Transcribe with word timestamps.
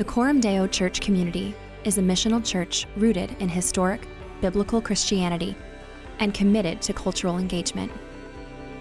The 0.00 0.06
Coram 0.06 0.40
Deo 0.40 0.66
Church 0.66 1.02
community 1.02 1.54
is 1.84 1.98
a 1.98 2.00
missional 2.00 2.42
church 2.42 2.86
rooted 2.96 3.36
in 3.38 3.50
historic, 3.50 4.08
biblical 4.40 4.80
Christianity 4.80 5.54
and 6.20 6.32
committed 6.32 6.80
to 6.80 6.94
cultural 6.94 7.36
engagement. 7.36 7.92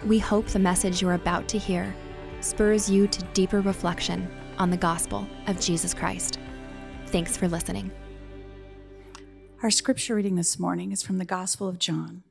We 0.05 0.17
hope 0.17 0.47
the 0.47 0.59
message 0.59 1.01
you're 1.01 1.15
about 1.15 1.49
to 1.49 1.57
hear 1.57 1.93
spurs 2.39 2.89
you 2.89 3.05
to 3.05 3.21
deeper 3.33 3.59
reflection 3.59 4.31
on 4.59 4.69
the 4.69 4.77
gospel 4.77 5.27
of 5.47 5.59
Jesus 5.59 5.93
Christ. 5.93 6.39
Thanks 7.07 7.35
for 7.35 7.49
listening. 7.49 7.91
Our 9.61 9.71
scripture 9.71 10.15
reading 10.15 10.35
this 10.35 10.57
morning 10.57 10.93
is 10.93 11.03
from 11.03 11.17
the 11.17 11.25
Gospel 11.25 11.67
of 11.67 11.79
John, 11.79 12.23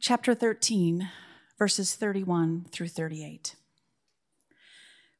chapter 0.00 0.34
13, 0.34 1.08
verses 1.56 1.94
31 1.94 2.66
through 2.72 2.88
38. 2.88 3.54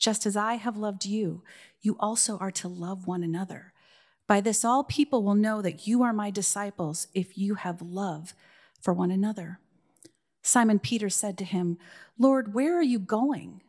Just 0.00 0.26
as 0.26 0.36
I 0.36 0.54
have 0.54 0.76
loved 0.76 1.06
you, 1.06 1.44
you 1.80 1.96
also 2.00 2.36
are 2.38 2.50
to 2.50 2.66
love 2.66 3.06
one 3.06 3.22
another. 3.22 3.72
By 4.26 4.40
this, 4.40 4.64
all 4.64 4.82
people 4.82 5.22
will 5.22 5.36
know 5.36 5.62
that 5.62 5.86
you 5.86 6.02
are 6.02 6.12
my 6.12 6.30
disciples 6.32 7.06
if 7.14 7.38
you 7.38 7.54
have 7.54 7.80
love 7.80 8.34
for 8.80 8.92
one 8.92 9.12
another. 9.12 9.60
Simon 10.42 10.80
Peter 10.80 11.08
said 11.08 11.38
to 11.38 11.44
him, 11.44 11.78
Lord, 12.18 12.52
where 12.54 12.76
are 12.76 12.82
you 12.82 12.98
going? 12.98 13.62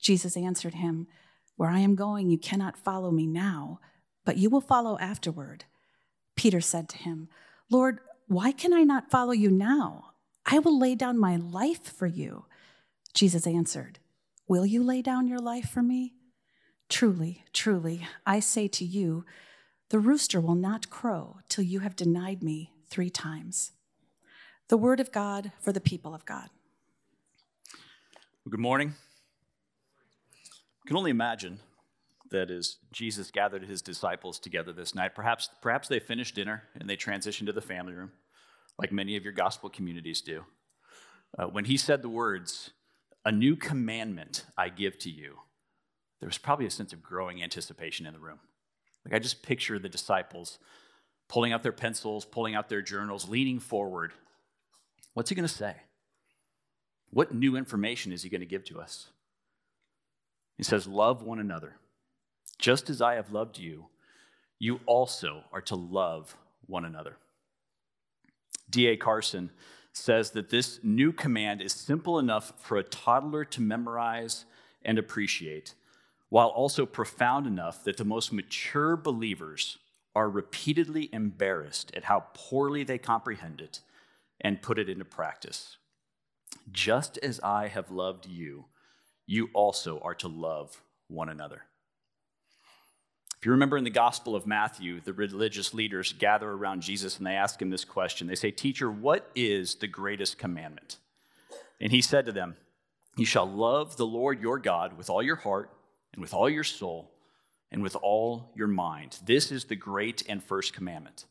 Jesus 0.00 0.36
answered 0.36 0.74
him, 0.74 1.06
Where 1.54 1.70
I 1.70 1.78
am 1.78 1.94
going, 1.94 2.30
you 2.30 2.38
cannot 2.38 2.76
follow 2.76 3.12
me 3.12 3.28
now 3.28 3.78
but 4.24 4.38
you 4.38 4.50
will 4.50 4.60
follow 4.60 4.98
afterward. 4.98 5.64
Peter 6.36 6.60
said 6.60 6.88
to 6.90 6.98
him, 6.98 7.28
Lord, 7.70 8.00
why 8.26 8.52
can 8.52 8.72
I 8.72 8.82
not 8.82 9.10
follow 9.10 9.32
you 9.32 9.50
now? 9.50 10.12
I 10.46 10.58
will 10.58 10.78
lay 10.78 10.94
down 10.94 11.18
my 11.18 11.36
life 11.36 11.82
for 11.82 12.06
you. 12.06 12.46
Jesus 13.12 13.46
answered, 13.46 13.98
Will 14.46 14.66
you 14.66 14.82
lay 14.82 15.00
down 15.00 15.26
your 15.26 15.38
life 15.38 15.70
for 15.70 15.82
me? 15.82 16.14
Truly, 16.90 17.44
truly, 17.52 18.06
I 18.26 18.40
say 18.40 18.68
to 18.68 18.84
you, 18.84 19.24
the 19.88 19.98
rooster 19.98 20.40
will 20.40 20.54
not 20.54 20.90
crow 20.90 21.38
till 21.48 21.64
you 21.64 21.80
have 21.80 21.96
denied 21.96 22.42
me 22.42 22.72
three 22.90 23.10
times. 23.10 23.72
The 24.68 24.76
word 24.76 25.00
of 25.00 25.12
God 25.12 25.52
for 25.60 25.72
the 25.72 25.80
people 25.80 26.14
of 26.14 26.26
God. 26.26 26.50
Good 28.48 28.60
morning. 28.60 28.94
I 30.84 30.88
can 30.88 30.96
only 30.96 31.10
imagine 31.10 31.60
that 32.30 32.50
as 32.50 32.76
Jesus 32.92 33.30
gathered 33.30 33.64
his 33.64 33.80
disciples 33.80 34.38
together 34.38 34.72
this 34.72 34.94
night, 34.94 35.14
perhaps, 35.14 35.48
perhaps 35.62 35.88
they 35.88 36.00
finished 36.00 36.34
dinner 36.34 36.64
and 36.78 36.88
they 36.88 36.96
transitioned 36.96 37.46
to 37.46 37.52
the 37.52 37.62
family 37.62 37.94
room, 37.94 38.12
like 38.78 38.92
many 38.92 39.16
of 39.16 39.24
your 39.24 39.32
gospel 39.32 39.70
communities 39.70 40.20
do. 40.20 40.44
Uh, 41.38 41.46
when 41.46 41.64
he 41.64 41.78
said 41.78 42.02
the 42.02 42.08
words, 42.08 42.70
A 43.24 43.32
new 43.32 43.56
commandment 43.56 44.44
I 44.56 44.68
give 44.68 44.98
to 44.98 45.10
you, 45.10 45.38
there 46.20 46.28
was 46.28 46.38
probably 46.38 46.66
a 46.66 46.70
sense 46.70 46.92
of 46.92 47.02
growing 47.02 47.42
anticipation 47.42 48.06
in 48.06 48.12
the 48.12 48.20
room. 48.20 48.38
Like 49.04 49.14
I 49.14 49.18
just 49.18 49.42
picture 49.42 49.78
the 49.78 49.88
disciples 49.88 50.58
pulling 51.28 51.52
out 51.52 51.62
their 51.62 51.72
pencils, 51.72 52.24
pulling 52.24 52.54
out 52.54 52.68
their 52.68 52.82
journals, 52.82 53.28
leaning 53.28 53.58
forward. 53.58 54.12
What's 55.14 55.30
he 55.30 55.36
going 55.36 55.48
to 55.48 55.54
say? 55.54 55.74
What 57.10 57.34
new 57.34 57.56
information 57.56 58.12
is 58.12 58.22
he 58.22 58.28
going 58.28 58.40
to 58.40 58.46
give 58.46 58.64
to 58.64 58.80
us? 58.80 59.08
He 60.56 60.64
says, 60.64 60.86
Love 60.86 61.22
one 61.22 61.38
another. 61.38 61.76
Just 62.58 62.90
as 62.90 63.00
I 63.00 63.14
have 63.14 63.32
loved 63.32 63.58
you, 63.58 63.86
you 64.58 64.80
also 64.86 65.42
are 65.52 65.60
to 65.62 65.74
love 65.74 66.36
one 66.66 66.84
another. 66.84 67.16
D.A. 68.70 68.96
Carson 68.96 69.50
says 69.94 70.32
that 70.32 70.50
this 70.50 70.80
new 70.82 71.12
command 71.12 71.62
is 71.62 71.72
simple 71.72 72.18
enough 72.18 72.52
for 72.58 72.76
a 72.76 72.82
toddler 72.82 73.44
to 73.44 73.60
memorize 73.60 74.44
and 74.84 74.98
appreciate, 74.98 75.74
while 76.28 76.48
also 76.48 76.84
profound 76.84 77.46
enough 77.46 77.84
that 77.84 77.96
the 77.96 78.04
most 78.04 78.32
mature 78.32 78.96
believers 78.96 79.78
are 80.14 80.28
repeatedly 80.28 81.08
embarrassed 81.12 81.92
at 81.96 82.04
how 82.04 82.24
poorly 82.34 82.82
they 82.82 82.98
comprehend 82.98 83.60
it 83.60 83.80
and 84.40 84.62
put 84.62 84.78
it 84.78 84.88
into 84.88 85.04
practice. 85.04 85.76
Just 86.70 87.16
as 87.18 87.40
I 87.40 87.68
have 87.68 87.90
loved 87.90 88.26
you, 88.26 88.66
you 89.26 89.48
also 89.54 90.00
are 90.00 90.14
to 90.16 90.28
love 90.28 90.82
one 91.08 91.28
another. 91.28 91.62
If 93.44 93.46
you 93.46 93.52
remember 93.52 93.76
in 93.76 93.84
the 93.84 93.90
Gospel 93.90 94.34
of 94.34 94.46
Matthew, 94.46 95.00
the 95.00 95.12
religious 95.12 95.74
leaders 95.74 96.14
gather 96.14 96.48
around 96.48 96.80
Jesus 96.80 97.18
and 97.18 97.26
they 97.26 97.34
ask 97.34 97.60
him 97.60 97.68
this 97.68 97.84
question. 97.84 98.26
They 98.26 98.36
say, 98.36 98.50
Teacher, 98.50 98.90
what 98.90 99.30
is 99.34 99.74
the 99.74 99.86
greatest 99.86 100.38
commandment? 100.38 100.96
And 101.78 101.92
he 101.92 102.00
said 102.00 102.24
to 102.24 102.32
them, 102.32 102.56
You 103.18 103.26
shall 103.26 103.44
love 103.44 103.98
the 103.98 104.06
Lord 104.06 104.40
your 104.40 104.58
God 104.58 104.96
with 104.96 105.10
all 105.10 105.22
your 105.22 105.36
heart 105.36 105.68
and 106.14 106.22
with 106.22 106.32
all 106.32 106.48
your 106.48 106.64
soul 106.64 107.10
and 107.70 107.82
with 107.82 107.94
all 107.96 108.50
your 108.54 108.66
mind. 108.66 109.18
This 109.26 109.52
is 109.52 109.66
the 109.66 109.76
great 109.76 110.22
and 110.26 110.42
first 110.42 110.72
commandment. 110.72 111.26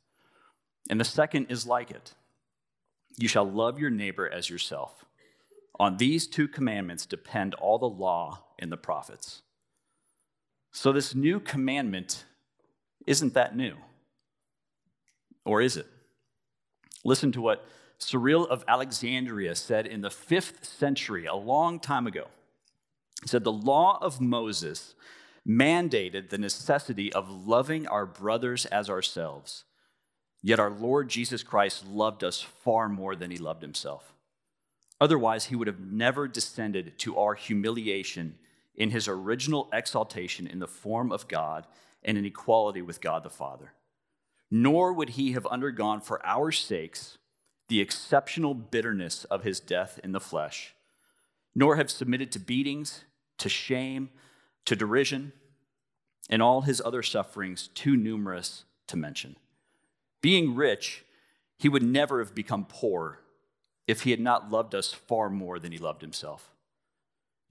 And 0.91 0.99
the 0.99 1.05
second 1.05 1.47
is 1.49 1.65
like 1.65 1.89
it 1.89 2.13
You 3.17 3.27
shall 3.27 3.49
love 3.49 3.79
your 3.79 3.89
neighbor 3.89 4.29
as 4.29 4.51
yourself. 4.51 5.03
On 5.79 5.97
these 5.97 6.27
two 6.27 6.47
commandments 6.47 7.07
depend 7.07 7.55
all 7.55 7.79
the 7.79 7.89
law 7.89 8.43
and 8.59 8.71
the 8.71 8.77
prophets. 8.77 9.41
So, 10.73 10.91
this 10.91 11.13
new 11.13 11.39
commandment 11.39 12.25
isn't 13.05 13.35
that 13.35 13.55
new. 13.55 13.75
Or 15.45 15.61
is 15.61 15.77
it? 15.77 15.85
Listen 17.05 17.31
to 17.33 17.41
what 17.41 17.65
Cyril 17.99 18.47
of 18.47 18.63
Alexandria 18.67 19.55
said 19.55 19.85
in 19.85 20.01
the 20.01 20.09
fifth 20.09 20.65
century, 20.65 21.25
a 21.27 21.35
long 21.35 21.79
time 21.79 22.07
ago. 22.07 22.25
He 23.21 23.27
said, 23.27 23.43
The 23.43 23.51
law 23.51 23.99
of 24.01 24.19
Moses 24.19 24.95
mandated 25.47 26.29
the 26.29 26.37
necessity 26.37 27.13
of 27.13 27.29
loving 27.29 27.87
our 27.87 28.05
brothers 28.05 28.65
as 28.65 28.89
ourselves. 28.89 29.65
Yet 30.41 30.59
our 30.59 30.71
Lord 30.71 31.07
Jesus 31.07 31.43
Christ 31.43 31.85
loved 31.85 32.23
us 32.23 32.41
far 32.41 32.89
more 32.89 33.15
than 33.15 33.29
he 33.29 33.37
loved 33.37 33.61
himself. 33.61 34.13
Otherwise, 34.99 35.45
he 35.45 35.55
would 35.55 35.67
have 35.67 35.79
never 35.79 36.27
descended 36.27 36.97
to 36.99 37.17
our 37.17 37.35
humiliation 37.35 38.35
in 38.75 38.89
his 38.89 39.07
original 39.07 39.69
exaltation 39.71 40.47
in 40.47 40.59
the 40.59 40.67
form 40.67 41.11
of 41.11 41.27
God 41.27 41.67
and 42.03 42.17
in 42.17 42.25
equality 42.25 42.81
with 42.81 43.01
God 43.01 43.23
the 43.23 43.29
Father. 43.29 43.73
Nor 44.49 44.93
would 44.93 45.11
he 45.11 45.31
have 45.31 45.45
undergone 45.47 46.01
for 46.01 46.23
our 46.25 46.51
sakes 46.51 47.17
the 47.69 47.81
exceptional 47.81 48.53
bitterness 48.53 49.23
of 49.25 49.43
his 49.43 49.59
death 49.59 49.99
in 50.03 50.11
the 50.11 50.19
flesh, 50.19 50.73
nor 51.55 51.75
have 51.75 51.89
submitted 51.89 52.31
to 52.31 52.39
beatings, 52.39 53.03
to 53.37 53.49
shame, 53.49 54.09
to 54.65 54.75
derision, 54.75 55.33
and 56.29 56.41
all 56.41 56.61
his 56.61 56.81
other 56.83 57.03
sufferings 57.03 57.69
too 57.69 57.97
numerous 57.97 58.65
to 58.87 58.97
mention. 58.97 59.35
Being 60.21 60.55
rich, 60.55 61.03
he 61.57 61.69
would 61.69 61.83
never 61.83 62.19
have 62.19 62.35
become 62.35 62.65
poor 62.65 63.19
if 63.87 64.01
he 64.03 64.11
had 64.11 64.19
not 64.19 64.51
loved 64.51 64.73
us 64.73 64.93
far 64.93 65.29
more 65.29 65.59
than 65.59 65.71
he 65.71 65.77
loved 65.77 66.01
himself. 66.01 66.52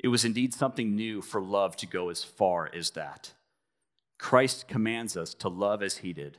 It 0.03 0.09
was 0.09 0.25
indeed 0.25 0.53
something 0.53 0.97
new 0.97 1.23
for 1.23 1.41
love 1.41 1.77
to 1.77 1.87
go 1.87 2.09
as 2.09 2.25
far 2.25 2.69
as 2.75 2.91
that. 2.91 3.33
Christ 4.19 4.69
commands 4.69 5.17
us 5.17 5.33
to 5.35 5.49
love 5.49 5.83
as 5.83 5.99
he 5.99 6.13
did. 6.13 6.39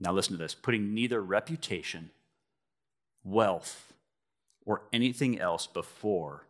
Now, 0.00 0.12
listen 0.12 0.32
to 0.32 0.38
this 0.38 0.54
putting 0.54 0.94
neither 0.94 1.20
reputation, 1.22 2.10
wealth, 3.24 3.92
or 4.64 4.82
anything 4.92 5.40
else 5.40 5.66
before 5.66 6.44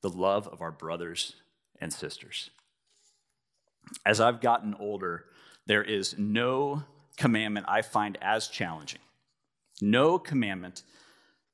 the 0.00 0.08
love 0.08 0.48
of 0.48 0.62
our 0.62 0.70
brothers 0.70 1.34
and 1.80 1.92
sisters. 1.92 2.50
As 4.04 4.20
I've 4.20 4.40
gotten 4.40 4.74
older, 4.74 5.26
there 5.66 5.84
is 5.84 6.18
no 6.18 6.84
commandment 7.16 7.66
I 7.68 7.82
find 7.82 8.16
as 8.22 8.48
challenging, 8.48 9.00
no 9.80 10.18
commandment 10.18 10.82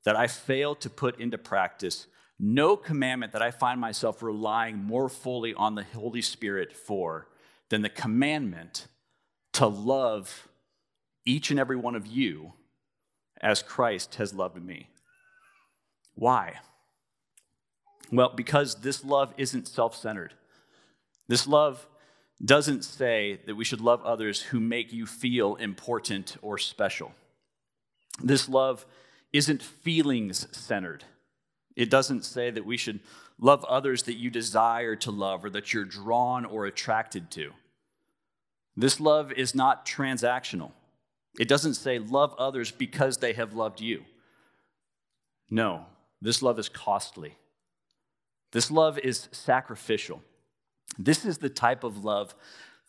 that 0.03 0.15
I 0.15 0.27
fail 0.27 0.75
to 0.75 0.89
put 0.89 1.19
into 1.19 1.37
practice 1.37 2.07
no 2.39 2.75
commandment 2.75 3.31
that 3.31 3.41
I 3.41 3.51
find 3.51 3.79
myself 3.79 4.21
relying 4.21 4.77
more 4.77 5.09
fully 5.09 5.53
on 5.53 5.75
the 5.75 5.83
Holy 5.83 6.21
Spirit 6.21 6.75
for 6.75 7.27
than 7.69 7.81
the 7.81 7.89
commandment 7.89 8.87
to 9.53 9.67
love 9.67 10.47
each 11.25 11.49
and 11.49 11.59
every 11.59 11.77
one 11.77 11.95
of 11.95 12.05
you 12.05 12.53
as 13.41 13.63
Christ 13.63 14.15
has 14.15 14.33
loved 14.33 14.63
me. 14.63 14.89
Why? 16.15 16.55
Well, 18.11 18.33
because 18.35 18.75
this 18.81 19.03
love 19.03 19.33
isn't 19.37 19.67
self 19.67 19.95
centered. 19.95 20.33
This 21.27 21.47
love 21.47 21.87
doesn't 22.43 22.83
say 22.83 23.39
that 23.45 23.55
we 23.55 23.65
should 23.65 23.81
love 23.81 24.03
others 24.03 24.41
who 24.41 24.59
make 24.59 24.91
you 24.91 25.05
feel 25.05 25.55
important 25.55 26.37
or 26.41 26.57
special. 26.57 27.13
This 28.21 28.47
love 28.47 28.85
isn't 29.33 29.63
feelings 29.63 30.47
centered. 30.55 31.03
It 31.75 31.89
doesn't 31.89 32.23
say 32.23 32.51
that 32.51 32.65
we 32.65 32.77
should 32.77 32.99
love 33.39 33.65
others 33.65 34.03
that 34.03 34.15
you 34.15 34.29
desire 34.29 34.95
to 34.97 35.11
love 35.11 35.43
or 35.43 35.49
that 35.51 35.73
you're 35.73 35.85
drawn 35.85 36.45
or 36.45 36.65
attracted 36.65 37.29
to. 37.31 37.51
This 38.77 38.99
love 38.99 39.31
is 39.31 39.55
not 39.55 39.85
transactional. 39.85 40.71
It 41.39 41.47
doesn't 41.47 41.73
say 41.73 41.99
love 41.99 42.33
others 42.37 42.71
because 42.71 43.17
they 43.17 43.33
have 43.33 43.53
loved 43.53 43.81
you. 43.81 44.05
No, 45.49 45.85
this 46.21 46.41
love 46.41 46.59
is 46.59 46.69
costly. 46.69 47.35
This 48.51 48.71
love 48.71 48.97
is 48.99 49.27
sacrificial. 49.31 50.21
This 50.97 51.25
is 51.25 51.39
the 51.39 51.49
type 51.49 51.83
of 51.83 52.05
love 52.05 52.35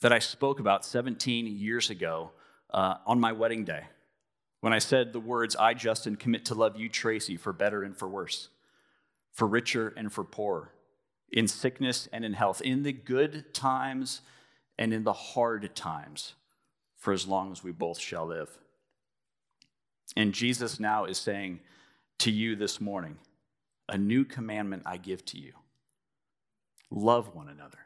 that 0.00 0.12
I 0.12 0.20
spoke 0.20 0.60
about 0.60 0.84
17 0.84 1.46
years 1.46 1.90
ago 1.90 2.30
uh, 2.70 2.96
on 3.06 3.18
my 3.18 3.32
wedding 3.32 3.64
day 3.64 3.82
when 4.60 4.72
I 4.72 4.78
said 4.78 5.12
the 5.12 5.20
words, 5.20 5.54
I, 5.54 5.74
Justin, 5.74 6.16
commit 6.16 6.46
to 6.46 6.54
love 6.54 6.76
you, 6.76 6.88
Tracy, 6.88 7.36
for 7.36 7.52
better 7.52 7.82
and 7.82 7.96
for 7.96 8.08
worse, 8.08 8.48
for 9.36 9.46
richer 9.46 9.92
and 9.98 10.10
for 10.10 10.24
poorer, 10.24 10.72
in 11.30 11.46
sickness 11.46 12.08
and 12.10 12.24
in 12.24 12.32
health, 12.32 12.62
in 12.62 12.82
the 12.82 12.92
good 12.92 13.52
times 13.52 14.22
and 14.78 14.94
in 14.94 15.04
the 15.04 15.12
hard 15.12 15.76
times, 15.76 16.32
for 16.96 17.12
as 17.12 17.28
long 17.28 17.52
as 17.52 17.62
we 17.62 17.70
both 17.70 17.98
shall 17.98 18.26
live. 18.26 18.48
And 20.16 20.32
Jesus 20.32 20.80
now 20.80 21.04
is 21.04 21.18
saying 21.18 21.60
to 22.20 22.30
you 22.30 22.56
this 22.56 22.80
morning, 22.80 23.18
a 23.90 23.98
new 23.98 24.24
commandment 24.24 24.84
I 24.86 24.96
give 24.96 25.24
to 25.26 25.38
you 25.38 25.52
love 26.90 27.34
one 27.34 27.48
another. 27.48 27.78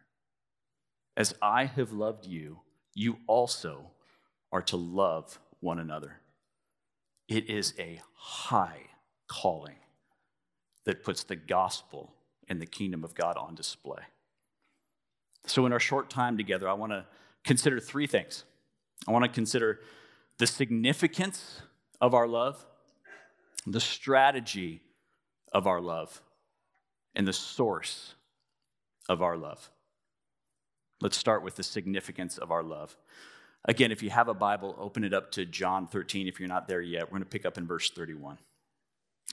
As 1.16 1.34
I 1.42 1.64
have 1.64 1.90
loved 1.90 2.26
you, 2.26 2.60
you 2.94 3.18
also 3.26 3.90
are 4.52 4.62
to 4.62 4.76
love 4.76 5.40
one 5.58 5.80
another. 5.80 6.20
It 7.28 7.50
is 7.50 7.74
a 7.76 8.00
high 8.14 8.82
calling 9.26 9.79
that 10.84 11.02
puts 11.02 11.24
the 11.24 11.36
gospel 11.36 12.12
and 12.48 12.60
the 12.60 12.66
kingdom 12.66 13.04
of 13.04 13.14
God 13.14 13.36
on 13.36 13.54
display. 13.54 14.02
So, 15.46 15.66
in 15.66 15.72
our 15.72 15.80
short 15.80 16.10
time 16.10 16.36
together, 16.36 16.68
I 16.68 16.74
want 16.74 16.92
to 16.92 17.06
consider 17.44 17.80
three 17.80 18.06
things. 18.06 18.44
I 19.08 19.12
want 19.12 19.24
to 19.24 19.30
consider 19.30 19.80
the 20.38 20.46
significance 20.46 21.62
of 22.00 22.14
our 22.14 22.26
love, 22.26 22.64
the 23.66 23.80
strategy 23.80 24.80
of 25.52 25.66
our 25.66 25.80
love, 25.80 26.20
and 27.14 27.26
the 27.26 27.32
source 27.32 28.14
of 29.08 29.22
our 29.22 29.36
love. 29.36 29.70
Let's 31.00 31.16
start 31.16 31.42
with 31.42 31.56
the 31.56 31.62
significance 31.62 32.36
of 32.36 32.50
our 32.50 32.62
love. 32.62 32.96
Again, 33.64 33.90
if 33.92 34.02
you 34.02 34.10
have 34.10 34.28
a 34.28 34.34
Bible, 34.34 34.76
open 34.78 35.04
it 35.04 35.12
up 35.12 35.32
to 35.32 35.44
John 35.44 35.86
13. 35.86 36.28
If 36.28 36.40
you're 36.40 36.48
not 36.48 36.68
there 36.68 36.80
yet, 36.80 37.04
we're 37.04 37.18
going 37.18 37.22
to 37.22 37.28
pick 37.28 37.44
up 37.44 37.58
in 37.58 37.66
verse 37.66 37.90
31. 37.90 38.38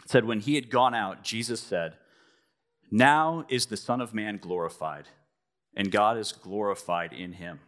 It 0.03 0.09
said, 0.09 0.25
When 0.25 0.39
he 0.39 0.55
had 0.55 0.69
gone 0.69 0.93
out, 0.93 1.23
Jesus 1.23 1.61
said, 1.61 1.93
Now 2.91 3.45
is 3.49 3.65
the 3.65 3.77
Son 3.77 4.01
of 4.01 4.13
Man 4.13 4.37
glorified, 4.37 5.05
and 5.75 5.91
God 5.91 6.17
is 6.17 6.31
glorified 6.31 7.13
in 7.13 7.33
him. 7.33 7.59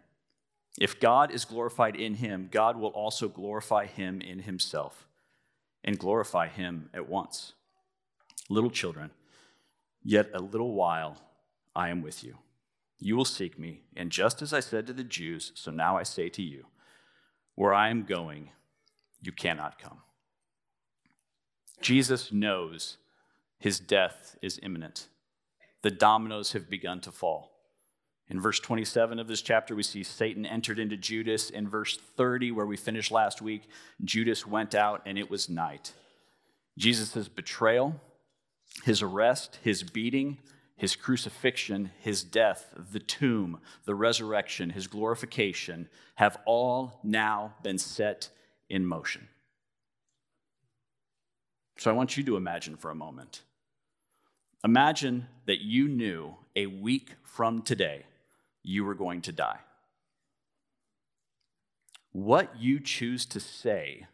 If 0.80 1.00
God 1.00 1.32
is 1.32 1.46
glorified 1.46 1.96
in 1.96 2.16
him, 2.16 2.48
God 2.52 2.78
will 2.78 2.90
also 2.90 3.28
glorify 3.28 3.86
him 3.86 4.22
in 4.22 4.40
himself 4.40 5.08
and 5.84 6.00
glorify 6.00 6.48
him 6.48 6.90
at 6.94 7.10
once. 7.10 7.54
Little 8.50 8.70
children, 8.70 9.12
yet 10.04 10.30
a 10.34 10.42
little 10.42 10.74
while 10.74 11.18
I 11.76 11.90
am 11.90 12.02
with 12.02 12.24
you. 12.24 12.38
You 13.00 13.16
will 13.16 13.26
seek 13.26 13.58
me, 13.58 13.84
and 13.96 14.12
just 14.12 14.42
as 14.42 14.54
I 14.54 14.60
said 14.60 14.88
to 14.88 14.94
the 14.94 15.04
Jews, 15.04 15.52
so 15.56 15.72
now 15.72 15.98
I 15.98 16.04
say 16.04 16.30
to 16.30 16.42
you, 16.42 16.66
where 17.56 17.74
I 17.74 17.90
am 17.90 18.04
going, 18.04 18.52
you 19.22 19.32
cannot 19.32 19.80
come. 19.80 20.00
Jesus 21.82 22.32
knows 22.32 22.98
his 23.60 23.80
death 23.80 24.38
is 24.42 24.60
imminent. 24.64 25.08
The 25.82 25.92
dominoes 25.92 26.54
have 26.54 26.70
begun 26.70 27.02
to 27.02 27.12
fall. 27.12 27.52
In 28.30 28.40
verse 28.40 28.60
27 28.60 29.18
of 29.18 29.28
this 29.28 29.42
chapter, 29.42 29.76
we 29.76 29.84
see 29.84 30.04
Satan 30.04 30.46
entered 30.46 30.78
into 30.78 30.96
Judas. 30.96 31.50
In 31.50 31.68
verse 31.68 31.98
30, 32.16 32.52
where 32.52 32.66
we 32.66 32.78
finished 32.78 33.12
last 33.12 33.42
week, 33.42 33.64
Judas 34.04 34.46
went 34.46 34.76
out 34.76 35.02
and 35.06 35.18
it 35.18 35.32
was 35.32 35.50
night. 35.50 35.94
Jesus' 36.78 37.28
betrayal, 37.28 38.00
his 38.84 39.02
arrest, 39.02 39.60
his 39.64 39.84
beating, 39.84 40.38
his 40.76 40.96
crucifixion, 40.96 41.92
his 42.00 42.24
death, 42.24 42.68
the 42.92 43.00
tomb, 43.00 43.60
the 43.86 43.96
resurrection, 43.96 44.70
his 44.70 44.88
glorification 44.88 45.90
have 46.16 46.38
all 46.46 47.00
now 47.04 47.56
been 47.64 47.78
set 47.78 48.30
in 48.70 48.86
motion. 48.86 49.28
So 51.80 51.90
I 51.90 51.94
want 51.94 52.18
you 52.18 52.24
to 52.26 52.36
imagine 52.36 52.76
for 52.76 52.92
a 52.92 52.96
moment. 52.96 53.42
Imagine 54.66 55.28
that 55.46 55.62
you 55.62 55.88
knew 55.88 56.36
a 56.54 56.66
week 56.66 57.12
from 57.24 57.62
today 57.62 58.04
you 58.64 58.84
were 58.84 58.94
going 58.94 59.22
to 59.22 59.32
die. 59.32 59.60
What 62.12 62.60
you 62.60 62.82
choose 62.82 63.26
to 63.28 63.40
say 63.40 64.08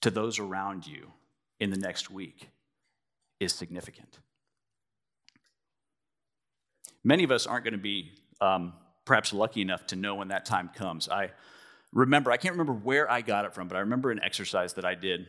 to 0.00 0.10
those 0.12 0.38
around 0.38 0.86
you 0.86 1.10
in 1.58 1.70
the 1.70 1.76
next 1.76 2.08
week 2.08 2.50
is 3.40 3.52
significant. 3.52 4.20
Many 7.02 7.24
of 7.24 7.32
us 7.32 7.48
aren't 7.48 7.64
going 7.64 7.72
to 7.72 7.78
be 7.78 8.12
um, 8.40 8.74
perhaps 9.04 9.32
lucky 9.32 9.60
enough 9.60 9.88
to 9.88 9.96
know 9.96 10.14
when 10.14 10.28
that 10.28 10.44
time 10.44 10.70
comes. 10.72 11.08
I 11.08 11.32
remember, 11.92 12.30
I 12.30 12.36
can't 12.36 12.52
remember 12.52 12.74
where 12.74 13.10
I 13.10 13.22
got 13.22 13.44
it 13.44 13.54
from, 13.54 13.66
but 13.66 13.76
I 13.76 13.80
remember 13.80 14.12
an 14.12 14.22
exercise 14.22 14.74
that 14.74 14.84
I 14.84 14.94
did 14.94 15.26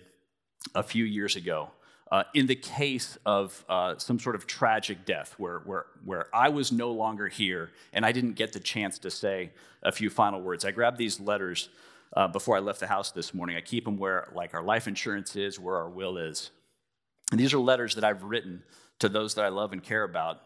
a 0.76 0.84
few 0.84 1.04
years 1.04 1.36
ago. 1.36 1.72
Uh, 2.10 2.24
in 2.34 2.48
the 2.48 2.56
case 2.56 3.18
of 3.26 3.66
uh, 3.68 3.98
some 3.98 4.18
sort 4.18 4.36
of 4.36 4.48
tragic 4.48 5.06
death 5.06 5.36
where, 5.38 5.60
where, 5.60 5.86
where 6.06 6.28
I 6.34 6.48
was 6.48 6.72
no 6.72 6.92
longer 6.92 7.28
here 7.28 7.72
and 7.92 8.06
I 8.06 8.14
didn't 8.14 8.34
get 8.34 8.54
the 8.54 8.62
chance 8.62 8.98
to 9.00 9.12
say 9.12 9.52
a 9.84 9.92
few 9.92 10.10
final 10.10 10.40
words, 10.42 10.64
I 10.64 10.72
grabbed 10.72 10.98
these 10.98 11.20
letters 11.20 11.68
uh, 12.16 12.28
before 12.30 12.56
I 12.56 12.60
left 12.60 12.80
the 12.80 12.88
house 12.88 13.12
this 13.12 13.34
morning. 13.34 13.58
I 13.58 13.62
keep 13.62 13.84
them 13.84 13.98
where 13.98 14.30
like 14.34 14.54
our 14.54 14.64
life 14.64 14.88
insurance 14.88 15.36
is, 15.36 15.60
where 15.60 15.76
our 15.76 15.90
will 15.90 16.18
is. 16.18 16.52
And 17.32 17.40
these 17.40 17.54
are 17.54 17.60
letters 17.60 17.96
that 17.96 18.06
I've 18.06 18.24
written 18.24 18.64
to 19.00 19.10
those 19.10 19.36
that 19.36 19.44
I 19.44 19.50
love 19.50 19.74
and 19.74 19.84
care 19.84 20.04
about 20.04 20.40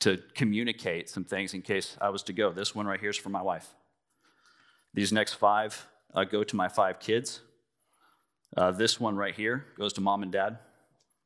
to 0.00 0.18
communicate 0.34 1.08
some 1.08 1.24
things 1.24 1.54
in 1.54 1.62
case 1.62 1.96
I 1.98 2.10
was 2.10 2.22
to 2.24 2.34
go. 2.34 2.52
This 2.52 2.74
one 2.74 2.86
right 2.86 3.00
here 3.00 3.10
is 3.10 3.16
for 3.16 3.30
my 3.30 3.40
wife. 3.40 3.74
These 4.92 5.12
next 5.12 5.34
five 5.34 5.86
uh, 6.14 6.24
go 6.24 6.44
to 6.44 6.56
my 6.56 6.68
five 6.68 7.00
kids. 7.00 7.40
Uh, 8.54 8.70
this 8.70 9.00
one 9.00 9.16
right 9.16 9.34
here 9.34 9.66
goes 9.78 9.92
to 9.94 10.00
mom 10.00 10.22
and 10.22 10.32
dad. 10.32 10.58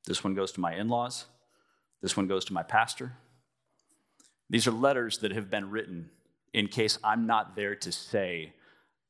This 0.07 0.23
one 0.23 0.35
goes 0.35 0.53
to 0.53 0.61
my 0.61 0.75
in 0.75 0.89
laws. 0.89 1.27
This 2.03 2.17
one 2.17 2.29
goes 2.29 2.45
to 2.47 2.53
my 2.53 2.63
pastor. 2.63 3.13
These 4.49 4.67
are 4.67 4.73
letters 4.73 5.19
that 5.19 5.33
have 5.33 5.51
been 5.51 5.71
written 5.71 6.11
in 6.53 6.69
case 6.69 6.99
I'm 7.03 7.27
not 7.27 7.57
there 7.57 7.75
to 7.77 7.93
say 7.93 8.53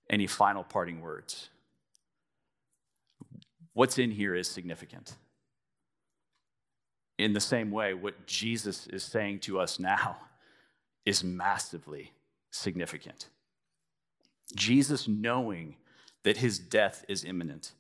any 0.08 0.26
final 0.26 0.64
parting 0.64 1.00
words. 1.00 1.50
What's 3.72 3.98
in 3.98 4.10
here 4.10 4.34
is 4.34 4.48
significant 4.48 5.16
in 7.20 7.34
the 7.34 7.40
same 7.40 7.70
way, 7.70 7.92
what 7.94 8.26
Jesus 8.26 8.86
is 8.86 9.02
saying 9.02 9.40
to 9.40 9.60
us 9.60 9.78
now 9.78 10.16
is 11.04 11.22
massively 11.22 12.12
significant. 12.50 13.28
Jesus, 14.56 15.06
knowing 15.06 15.76
that 16.24 16.38
his 16.38 16.58
death 16.58 17.04
is 17.08 17.24
imminent, 17.24 17.72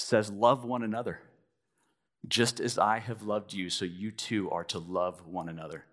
says, 0.00 0.30
Love 0.30 0.64
one 0.64 0.82
another. 0.82 1.20
Just 2.28 2.60
as 2.60 2.78
I 2.78 2.98
have 2.98 3.22
loved 3.22 3.52
you, 3.52 3.70
so 3.70 3.84
you 3.84 4.10
too 4.10 4.50
are 4.50 4.64
to 4.64 4.78
love 4.78 5.26
one 5.26 5.48
another. 5.48 5.84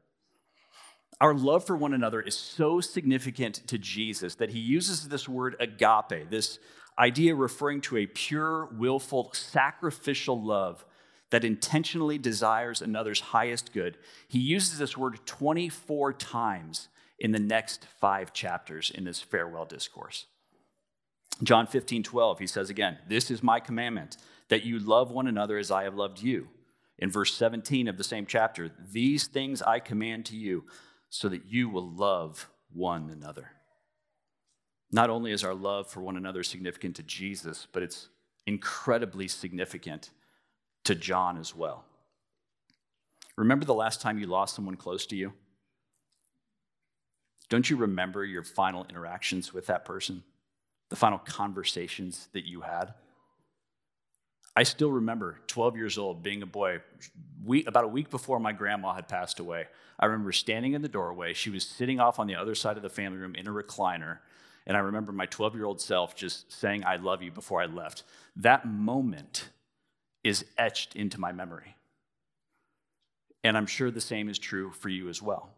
Our 1.20 1.34
love 1.34 1.66
for 1.66 1.76
one 1.76 1.94
another 1.94 2.22
is 2.22 2.38
so 2.38 2.80
significant 2.80 3.68
to 3.68 3.78
Jesus 3.78 4.36
that 4.36 4.52
he 4.52 4.60
uses 4.60 5.08
this 5.08 5.28
word 5.28 5.56
agape, 5.60 6.30
this 6.30 6.60
idea 7.00 7.34
referring 7.34 7.82
to 7.82 7.98
a 7.98 8.06
pure, 8.06 8.66
willful, 8.78 9.32
sacrificial 9.34 10.44
love 10.44 10.86
that 11.30 11.44
intentionally 11.44 12.18
desires 12.18 12.82
another's 12.82 13.20
highest 13.20 13.74
good. 13.74 13.98
He 14.28 14.40
uses 14.40 14.78
this 14.78 14.96
word 14.96 15.20
24 15.26 16.14
times 16.14 16.88
in 17.20 17.32
the 17.32 17.40
next 17.40 17.86
five 18.00 18.32
chapters 18.32 18.92
in 18.94 19.04
this 19.04 19.20
farewell 19.20 19.66
discourse. 19.66 20.28
John 21.44 21.68
15, 21.68 22.04
12, 22.04 22.40
he 22.40 22.48
says 22.48 22.70
again, 22.70 22.98
This 23.08 23.30
is 23.30 23.44
my 23.44 23.60
commandment, 23.60 24.18
that 24.50 24.66
you 24.66 24.80
love 24.80 25.12
one 25.12 25.28
another 25.28 25.58
as 25.58 25.72
I 25.72 25.84
have 25.84 25.96
loved 25.96 26.22
you. 26.22 26.50
In 27.00 27.12
verse 27.12 27.34
17 27.34 27.88
of 27.88 27.98
the 27.98 28.04
same 28.04 28.26
chapter, 28.26 28.72
These 28.92 29.28
things 29.28 29.62
I 29.62 29.80
command 29.80 30.26
to 30.28 30.36
you, 30.36 30.66
so 31.10 31.30
that 31.30 31.46
you 31.46 31.70
will 31.70 31.90
love 31.90 32.50
one 32.74 33.10
another. 33.10 33.52
Not 34.92 35.10
only 35.10 35.32
is 35.32 35.44
our 35.44 35.54
love 35.54 35.88
for 35.90 36.02
one 36.02 36.18
another 36.18 36.44
significant 36.44 36.96
to 36.96 37.04
Jesus, 37.04 37.68
but 37.72 37.84
it's 37.84 38.10
incredibly 38.46 39.28
significant 39.28 40.10
to 40.86 40.96
John 40.96 41.38
as 41.38 41.56
well. 41.56 41.86
Remember 43.36 43.66
the 43.66 43.74
last 43.74 44.02
time 44.02 44.18
you 44.18 44.26
lost 44.26 44.56
someone 44.56 44.76
close 44.76 45.06
to 45.08 45.16
you? 45.16 45.34
don't 47.50 47.70
you 47.70 47.78
remember 47.78 48.26
your 48.26 48.44
final 48.44 48.86
interactions 48.90 49.54
with 49.54 49.68
that 49.68 49.86
person? 49.86 50.24
The 50.90 50.96
final 50.96 51.20
conversations 51.20 52.30
that 52.34 52.48
you 52.48 52.62
had? 52.62 52.94
I 54.56 54.64
still 54.64 54.92
remember 54.92 55.40
12 55.48 55.78
years 55.78 55.98
old, 56.00 56.24
being 56.24 56.42
a 56.42 56.48
boy, 56.48 56.80
we, 57.46 57.64
about 57.66 57.84
a 57.84 57.88
week 57.88 58.10
before 58.10 58.40
my 58.40 58.54
grandma 58.54 58.94
had 58.94 59.08
passed 59.08 59.40
away. 59.40 59.66
I 60.00 60.08
remember 60.08 60.32
standing 60.32 60.74
in 60.74 60.82
the 60.82 60.90
doorway. 60.90 61.34
She 61.34 61.52
was 61.52 61.64
sitting 61.64 62.00
off 62.00 62.18
on 62.18 62.26
the 62.26 62.36
other 62.36 62.56
side 62.56 62.76
of 62.76 62.82
the 62.82 62.90
family 62.90 63.20
room 63.20 63.36
in 63.36 63.48
a 63.48 63.52
recliner. 63.52 64.18
And 64.66 64.76
I 64.76 64.80
remember 64.80 65.12
my 65.12 65.28
12 65.28 65.54
year 65.54 65.66
old 65.66 65.80
self 65.80 66.16
just 66.16 66.52
saying, 66.52 66.84
I 66.84 66.96
love 66.96 67.22
you 67.22 67.32
before 67.32 67.62
I 67.62 67.68
left. 67.68 68.02
That 68.36 68.66
moment 68.66 69.50
is 70.24 70.44
etched 70.58 70.96
into 70.96 71.20
my 71.20 71.32
memory. 71.32 71.76
And 73.44 73.56
I'm 73.56 73.68
sure 73.68 73.92
the 73.92 74.02
same 74.02 74.28
is 74.28 74.40
true 74.40 74.72
for 74.72 74.90
you 74.90 75.08
as 75.08 75.22
well. 75.22 75.52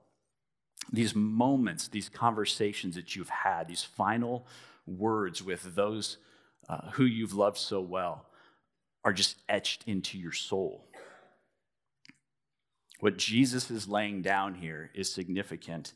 These 0.92 1.16
moments, 1.16 1.88
these 1.88 2.10
conversations 2.10 2.96
that 2.96 3.16
you've 3.16 3.30
had, 3.30 3.68
these 3.68 3.84
final 3.84 4.46
words 4.98 5.43
with 5.43 5.75
those 5.75 6.17
uh, 6.67 6.91
who 6.91 7.03
you've 7.03 7.34
loved 7.34 7.58
so 7.58 7.81
well, 7.81 8.25
are 9.03 9.13
just 9.13 9.38
etched 9.48 9.84
into 9.88 10.17
your 10.17 10.31
soul. 10.31 10.86
What 13.00 13.17
Jesus 13.17 13.72
is 13.72 13.88
laying 13.88 14.22
down 14.22 14.55
here 14.55 14.91
is 14.93 15.12
significant, 15.12 15.93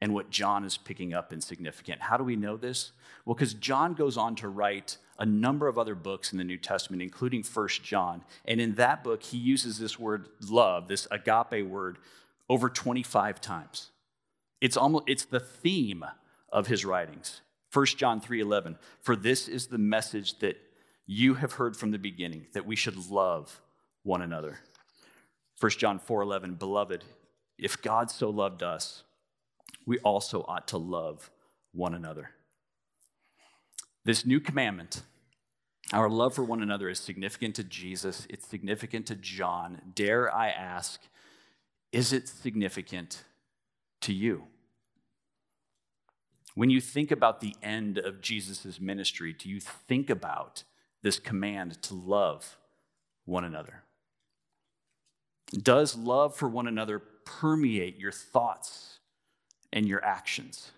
and 0.00 0.14
what 0.14 0.30
John 0.30 0.64
is 0.64 0.76
picking 0.76 1.12
up 1.12 1.32
is 1.32 1.44
significant. 1.44 2.02
How 2.02 2.16
do 2.16 2.24
we 2.24 2.34
know 2.36 2.56
this? 2.56 2.92
Well, 3.24 3.34
because 3.34 3.54
John 3.54 3.94
goes 3.94 4.16
on 4.16 4.34
to 4.36 4.48
write 4.48 4.96
a 5.18 5.26
number 5.26 5.68
of 5.68 5.78
other 5.78 5.94
books 5.94 6.32
in 6.32 6.38
the 6.38 6.44
New 6.44 6.58
Testament, 6.58 7.02
including 7.02 7.42
First 7.42 7.82
John. 7.82 8.24
And 8.44 8.60
in 8.60 8.74
that 8.74 9.02
book, 9.02 9.22
he 9.22 9.38
uses 9.38 9.78
this 9.78 9.98
word 9.98 10.28
love, 10.48 10.88
this 10.88 11.06
agape 11.10 11.66
word, 11.66 11.98
over 12.48 12.68
25 12.68 13.40
times. 13.40 13.90
It's 14.60 14.76
almost 14.76 15.04
it's 15.06 15.24
the 15.24 15.40
theme 15.40 16.04
of 16.50 16.66
his 16.66 16.84
writings. 16.84 17.42
1 17.76 17.84
John 17.98 18.22
3:11 18.22 18.78
For 19.02 19.14
this 19.14 19.48
is 19.48 19.66
the 19.66 19.76
message 19.76 20.38
that 20.38 20.56
you 21.04 21.34
have 21.34 21.52
heard 21.52 21.76
from 21.76 21.90
the 21.90 21.98
beginning 21.98 22.46
that 22.54 22.64
we 22.64 22.74
should 22.74 23.10
love 23.10 23.60
one 24.02 24.22
another. 24.22 24.60
1 25.60 25.72
John 25.72 26.00
4:11 26.00 26.58
Beloved, 26.58 27.04
if 27.58 27.82
God 27.82 28.10
so 28.10 28.30
loved 28.30 28.62
us, 28.62 29.02
we 29.84 29.98
also 29.98 30.42
ought 30.48 30.66
to 30.68 30.78
love 30.78 31.30
one 31.72 31.92
another. 31.92 32.30
This 34.04 34.24
new 34.24 34.40
commandment, 34.40 35.02
our 35.92 36.08
love 36.08 36.34
for 36.34 36.44
one 36.44 36.62
another 36.62 36.88
is 36.88 36.98
significant 36.98 37.56
to 37.56 37.64
Jesus, 37.64 38.26
it's 38.30 38.48
significant 38.48 39.04
to 39.08 39.16
John. 39.16 39.92
Dare 39.94 40.34
I 40.34 40.48
ask, 40.48 41.02
is 41.92 42.14
it 42.14 42.26
significant 42.26 43.22
to 44.00 44.14
you? 44.14 44.46
When 46.56 46.70
you 46.70 46.80
think 46.80 47.10
about 47.10 47.40
the 47.40 47.54
end 47.62 47.98
of 47.98 48.22
Jesus' 48.22 48.80
ministry, 48.80 49.34
do 49.34 49.46
you 49.46 49.60
think 49.60 50.08
about 50.08 50.64
this 51.02 51.18
command 51.18 51.82
to 51.82 51.94
love 51.94 52.56
one 53.26 53.44
another? 53.44 53.82
Does 55.52 55.96
love 55.96 56.34
for 56.34 56.48
one 56.48 56.66
another 56.66 56.98
permeate 56.98 57.98
your 57.98 58.10
thoughts 58.10 59.00
and 59.70 59.86
your 59.86 60.02
actions? 60.02 60.70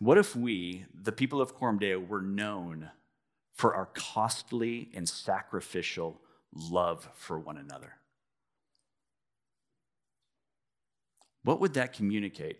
What 0.00 0.18
if 0.18 0.36
we, 0.36 0.84
the 0.92 1.10
people 1.10 1.40
of 1.40 1.54
Coram 1.54 1.78
were 2.08 2.20
known 2.20 2.90
for 3.54 3.74
our 3.74 3.86
costly 3.94 4.90
and 4.94 5.08
sacrificial 5.08 6.20
love 6.52 7.08
for 7.14 7.38
one 7.38 7.56
another? 7.56 7.94
What 11.42 11.58
would 11.60 11.72
that 11.72 11.94
communicate 11.94 12.58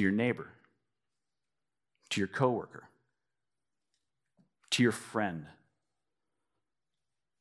to 0.00 0.02
your 0.02 0.12
neighbor, 0.12 0.48
to 2.08 2.20
your 2.20 2.28
coworker, 2.28 2.88
to 4.70 4.82
your 4.82 4.92
friend, 4.92 5.46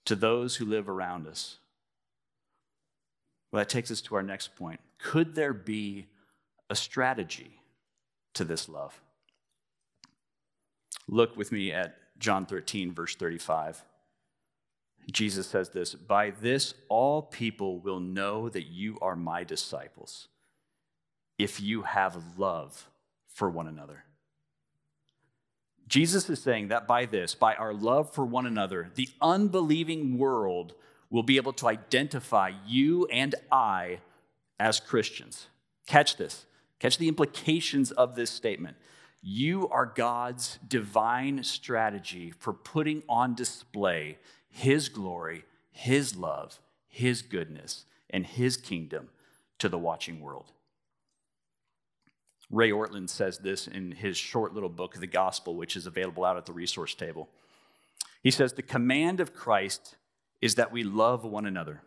to 0.06 0.16
those 0.16 0.58
who 0.58 0.66
live 0.66 0.90
around 0.90 1.26
us? 1.26 1.58
Well, 3.52 3.62
that 3.62 3.70
takes 3.70 3.90
us 3.90 4.02
to 4.02 4.16
our 4.16 4.24
next 4.24 4.56
point. 4.56 4.80
Could 5.00 5.36
there 5.36 5.54
be 5.54 6.08
a 6.70 6.76
strategy 6.76 7.60
to 8.36 8.44
this 8.44 8.70
love. 8.70 9.02
Look 11.08 11.36
with 11.36 11.52
me 11.52 11.72
at 11.72 11.98
John 12.20 12.46
13, 12.46 12.94
verse 12.94 13.16
35. 13.16 13.84
Jesus 15.12 15.48
says 15.48 15.70
this 15.70 15.96
By 15.96 16.30
this 16.30 16.76
all 16.88 17.22
people 17.22 17.80
will 17.80 18.00
know 18.00 18.50
that 18.50 18.68
you 18.68 18.98
are 19.02 19.16
my 19.16 19.44
disciples, 19.44 20.28
if 21.40 21.62
you 21.62 21.82
have 21.82 22.38
love 22.38 22.90
for 23.28 23.50
one 23.50 23.68
another. 23.68 24.04
Jesus 25.88 26.30
is 26.30 26.40
saying 26.40 26.68
that 26.68 26.86
by 26.86 27.06
this, 27.06 27.34
by 27.34 27.56
our 27.56 27.74
love 27.74 28.14
for 28.14 28.24
one 28.24 28.46
another, 28.46 28.92
the 28.94 29.10
unbelieving 29.22 30.20
world 30.20 30.76
will 31.10 31.24
be 31.24 31.38
able 31.38 31.54
to 31.54 31.68
identify 31.68 32.52
you 32.68 33.08
and 33.08 33.34
I 33.52 34.00
as 34.60 34.80
Christians. 34.80 35.48
Catch 35.88 36.18
this. 36.18 36.46
Catch 36.78 37.00
the 37.00 37.08
implications 37.08 37.92
of 37.92 38.16
this 38.16 38.30
statement. 38.30 38.78
You 39.22 39.68
are 39.70 39.86
God's 39.86 40.60
divine 40.68 41.44
strategy 41.44 42.32
for 42.38 42.54
putting 42.54 43.02
on 43.10 43.34
display 43.34 44.20
His 44.50 44.90
glory, 44.90 45.44
His 45.72 46.16
love, 46.16 46.60
His 46.88 47.24
goodness, 47.24 47.86
and 48.10 48.28
His 48.28 48.58
kingdom 48.58 49.10
to 49.58 49.70
the 49.70 49.80
watching 49.80 50.22
world. 50.22 50.52
Ray 52.50 52.72
Ortlund 52.72 53.10
says 53.10 53.38
this 53.38 53.68
in 53.68 53.92
his 53.92 54.18
short 54.18 54.54
little 54.54 54.70
book, 54.70 54.96
The 54.96 55.08
Gospel, 55.08 55.56
which 55.56 55.76
is 55.76 55.86
available 55.86 56.26
out 56.26 56.38
at 56.38 56.46
the 56.46 56.54
resource 56.54 56.96
table. 56.96 57.30
He 58.24 58.32
says, 58.32 58.54
The 58.54 58.62
command 58.62 59.20
of 59.20 59.34
Christ 59.34 59.96
is 60.42 60.56
that 60.56 60.72
we 60.72 60.84
love 60.84 61.24
one 61.24 61.46
another. 61.46 61.82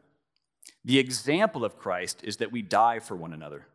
The 0.84 0.98
example 0.98 1.64
of 1.64 1.78
Christ 1.78 2.20
is 2.22 2.38
that 2.38 2.52
we 2.52 2.62
die 2.62 2.98
for 2.98 3.16
one 3.16 3.32
another. 3.32 3.66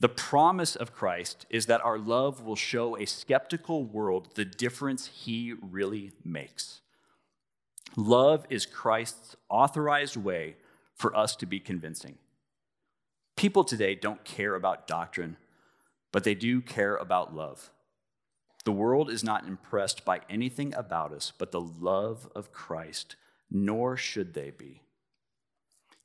The 0.00 0.08
promise 0.08 0.76
of 0.76 0.94
Christ 0.94 1.46
is 1.50 1.66
that 1.66 1.84
our 1.84 1.98
love 1.98 2.42
will 2.42 2.56
show 2.56 2.96
a 2.96 3.06
skeptical 3.06 3.84
world 3.84 4.30
the 4.34 4.46
difference 4.46 5.06
he 5.06 5.54
really 5.60 6.12
makes. 6.24 6.80
Love 7.96 8.46
is 8.48 8.64
Christ's 8.64 9.36
authorized 9.50 10.16
way 10.16 10.56
for 10.96 11.14
us 11.14 11.36
to 11.36 11.46
be 11.46 11.60
convincing. 11.60 12.16
People 13.36 13.62
today 13.62 13.94
don't 13.94 14.24
care 14.24 14.54
about 14.54 14.86
doctrine, 14.86 15.36
but 16.12 16.24
they 16.24 16.34
do 16.34 16.60
care 16.60 16.96
about 16.96 17.34
love. 17.34 17.70
The 18.64 18.72
world 18.72 19.10
is 19.10 19.24
not 19.24 19.46
impressed 19.46 20.04
by 20.04 20.20
anything 20.28 20.74
about 20.74 21.12
us 21.12 21.32
but 21.36 21.50
the 21.50 21.60
love 21.60 22.28
of 22.34 22.52
Christ, 22.52 23.16
nor 23.50 23.96
should 23.96 24.34
they 24.34 24.50
be. 24.50 24.82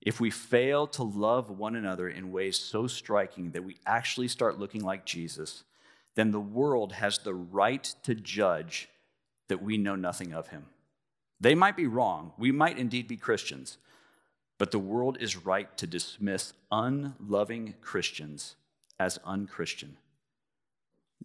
If 0.02 0.20
we 0.20 0.30
fail 0.30 0.86
to 0.88 1.04
love 1.04 1.50
one 1.50 1.76
another 1.76 2.08
in 2.08 2.32
ways 2.32 2.58
so 2.58 2.86
striking 2.88 3.52
that 3.52 3.64
we 3.64 3.78
actually 3.86 4.28
start 4.28 4.60
looking 4.60 4.84
like 4.84 5.06
Jesus, 5.06 5.64
then 6.14 6.32
the 6.32 6.40
world 6.40 6.94
has 6.94 7.18
the 7.18 7.34
right 7.34 7.84
to 8.04 8.14
judge 8.14 8.88
that 9.48 9.64
we 9.64 9.78
know 9.78 9.96
nothing 9.96 10.32
of 10.34 10.50
him. 10.50 10.68
They 11.40 11.56
might 11.56 11.76
be 11.76 11.88
wrong. 11.88 12.34
We 12.38 12.52
might 12.52 12.78
indeed 12.78 13.08
be 13.08 13.18
Christians. 13.18 13.78
But 14.58 14.72
the 14.72 14.80
world 14.80 15.18
is 15.20 15.36
right 15.36 15.76
to 15.78 15.88
dismiss 15.88 16.54
unloving 16.72 17.76
Christians 17.82 18.56
as 19.00 19.20
unchristian. 19.26 19.98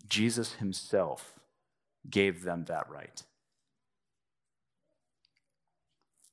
Jesus 0.09 0.55
himself 0.55 1.39
gave 2.09 2.43
them 2.43 2.65
that 2.67 2.89
right. 2.91 3.23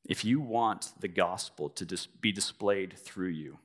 if 0.08 0.24
you 0.24 0.40
want 0.40 0.94
the 1.00 1.08
gospel 1.08 1.70
to 1.70 1.86
dis- 1.86 2.08
be 2.08 2.32
displayed 2.32 2.98
through 2.98 3.28
you, 3.28 3.60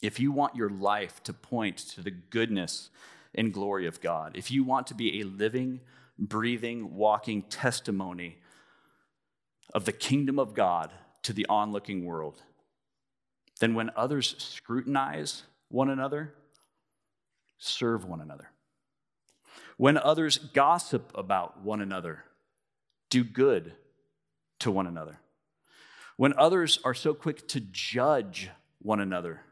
if 0.00 0.18
you 0.18 0.32
want 0.32 0.56
your 0.56 0.70
life 0.70 1.22
to 1.24 1.32
point 1.32 1.76
to 1.76 2.00
the 2.00 2.10
goodness 2.10 2.88
and 3.34 3.52
glory 3.52 3.86
of 3.86 4.00
God, 4.00 4.36
if 4.36 4.50
you 4.50 4.64
want 4.64 4.86
to 4.86 4.94
be 4.94 5.20
a 5.20 5.24
living, 5.24 5.80
breathing, 6.18 6.94
walking 6.94 7.42
testimony 7.42 8.38
of 9.74 9.84
the 9.84 9.92
kingdom 9.92 10.38
of 10.38 10.54
God 10.54 10.92
to 11.22 11.32
the 11.32 11.46
onlooking 11.48 12.04
world, 12.04 12.42
then 13.58 13.74
when 13.74 13.90
others 13.94 14.36
scrutinize 14.38 15.42
one 15.68 15.90
another, 15.90 16.32
serve 17.60 18.04
one 18.04 18.20
another. 18.20 18.50
When 19.76 19.96
others 19.96 20.38
gossip 20.38 21.12
about 21.14 21.62
one 21.62 21.80
another, 21.80 22.24
do 23.08 23.22
good 23.22 23.74
to 24.58 24.70
one 24.70 24.86
another. 24.86 25.20
When 26.16 26.34
others 26.36 26.78
are 26.84 26.94
so 26.94 27.14
quick 27.14 27.46
to 27.48 27.60
judge 27.60 28.50
one 28.82 29.00
another, 29.00 29.42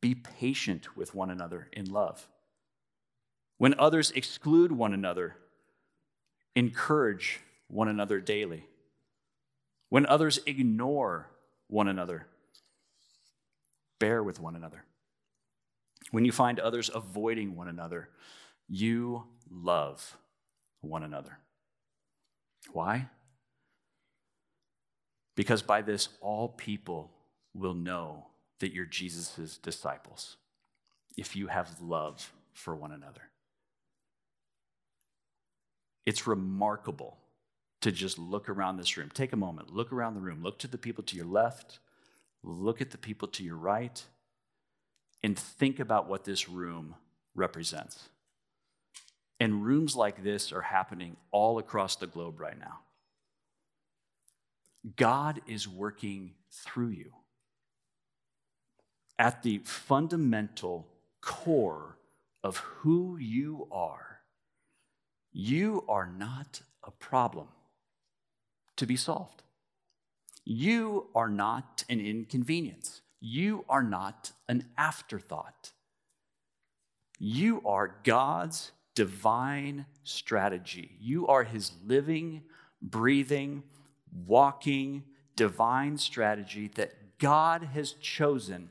be 0.00 0.14
patient 0.14 0.96
with 0.96 1.14
one 1.14 1.30
another 1.30 1.68
in 1.72 1.86
love. 1.86 2.28
When 3.58 3.78
others 3.78 4.10
exclude 4.10 4.72
one 4.72 4.94
another, 4.94 5.36
encourage 6.54 7.40
one 7.68 7.88
another 7.88 8.20
daily. 8.20 8.64
When 9.90 10.06
others 10.06 10.40
ignore 10.46 11.30
one 11.68 11.88
another, 11.88 12.26
bear 13.98 14.22
with 14.22 14.40
one 14.40 14.56
another. 14.56 14.84
When 16.10 16.24
you 16.24 16.32
find 16.32 16.58
others 16.58 16.90
avoiding 16.94 17.56
one 17.56 17.68
another, 17.68 18.08
you 18.68 19.24
love 19.50 20.16
one 20.80 21.02
another. 21.02 21.38
Why? 22.72 23.08
Because 25.36 25.62
by 25.62 25.82
this, 25.82 26.08
all 26.20 26.48
people 26.48 27.10
will 27.54 27.74
know 27.74 28.26
that 28.60 28.72
you're 28.72 28.86
Jesus' 28.86 29.58
disciples 29.58 30.36
if 31.16 31.34
you 31.34 31.48
have 31.48 31.80
love 31.80 32.32
for 32.52 32.74
one 32.74 32.92
another. 32.92 33.22
It's 36.06 36.26
remarkable 36.26 37.18
to 37.80 37.92
just 37.92 38.18
look 38.18 38.48
around 38.48 38.76
this 38.76 38.96
room. 38.96 39.10
Take 39.12 39.32
a 39.32 39.36
moment, 39.36 39.72
look 39.72 39.92
around 39.92 40.14
the 40.14 40.20
room, 40.20 40.42
look 40.42 40.58
to 40.58 40.68
the 40.68 40.78
people 40.78 41.02
to 41.04 41.16
your 41.16 41.26
left, 41.26 41.78
look 42.42 42.80
at 42.80 42.90
the 42.90 42.98
people 42.98 43.28
to 43.28 43.42
your 43.42 43.56
right, 43.56 44.02
and 45.22 45.38
think 45.38 45.80
about 45.80 46.08
what 46.08 46.24
this 46.24 46.48
room 46.48 46.94
represents. 47.34 48.08
And 49.38 49.64
rooms 49.64 49.96
like 49.96 50.22
this 50.22 50.52
are 50.52 50.60
happening 50.60 51.16
all 51.30 51.58
across 51.58 51.96
the 51.96 52.06
globe 52.06 52.40
right 52.40 52.58
now. 52.58 52.80
God 54.96 55.40
is 55.46 55.68
working 55.68 56.32
through 56.50 56.90
you. 56.90 57.12
At 59.18 59.42
the 59.42 59.58
fundamental 59.64 60.88
core 61.20 61.98
of 62.42 62.58
who 62.58 63.18
you 63.18 63.68
are, 63.70 64.20
you 65.32 65.84
are 65.88 66.06
not 66.06 66.62
a 66.82 66.90
problem 66.90 67.48
to 68.76 68.86
be 68.86 68.96
solved. 68.96 69.42
You 70.44 71.08
are 71.14 71.28
not 71.28 71.84
an 71.88 72.00
inconvenience. 72.00 73.02
You 73.20 73.64
are 73.68 73.82
not 73.82 74.32
an 74.48 74.66
afterthought. 74.78 75.72
You 77.18 77.60
are 77.66 77.96
God's 78.02 78.72
divine 78.94 79.86
strategy. 80.04 80.96
You 80.98 81.26
are 81.26 81.44
His 81.44 81.72
living, 81.84 82.42
breathing, 82.80 83.62
walking 84.26 85.04
divine 85.36 85.98
strategy 85.98 86.70
that 86.76 87.18
God 87.18 87.62
has 87.74 87.92
chosen 87.92 88.70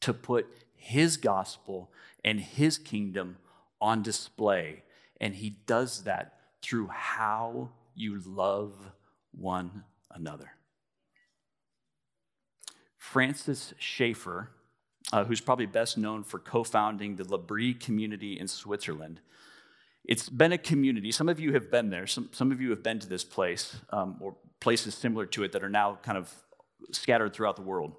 to 0.00 0.12
put 0.12 0.46
His 0.74 1.16
gospel 1.16 1.90
and 2.22 2.38
His 2.38 2.76
kingdom 2.76 3.38
on 3.80 4.02
display. 4.02 4.82
And 5.20 5.34
He 5.34 5.50
does 5.66 6.04
that 6.04 6.34
through 6.62 6.88
how 6.88 7.70
you 7.94 8.20
love 8.26 8.74
one 9.32 9.84
another. 10.10 10.52
Francis 13.00 13.72
Schaeffer, 13.78 14.50
uh, 15.10 15.24
who's 15.24 15.40
probably 15.40 15.64
best 15.64 15.96
known 15.96 16.22
for 16.22 16.38
co 16.38 16.62
founding 16.62 17.16
the 17.16 17.24
L'Abri 17.24 17.72
community 17.72 18.38
in 18.38 18.46
Switzerland, 18.46 19.20
it's 20.04 20.28
been 20.28 20.52
a 20.52 20.58
community. 20.58 21.10
Some 21.10 21.28
of 21.28 21.40
you 21.40 21.54
have 21.54 21.70
been 21.70 21.88
there. 21.88 22.06
Some, 22.06 22.28
some 22.30 22.52
of 22.52 22.60
you 22.60 22.68
have 22.70 22.82
been 22.82 22.98
to 23.00 23.08
this 23.08 23.24
place 23.24 23.76
um, 23.88 24.18
or 24.20 24.36
places 24.60 24.94
similar 24.94 25.24
to 25.26 25.42
it 25.42 25.52
that 25.52 25.64
are 25.64 25.70
now 25.70 25.98
kind 26.02 26.18
of 26.18 26.32
scattered 26.92 27.32
throughout 27.32 27.56
the 27.56 27.62
world. 27.62 27.96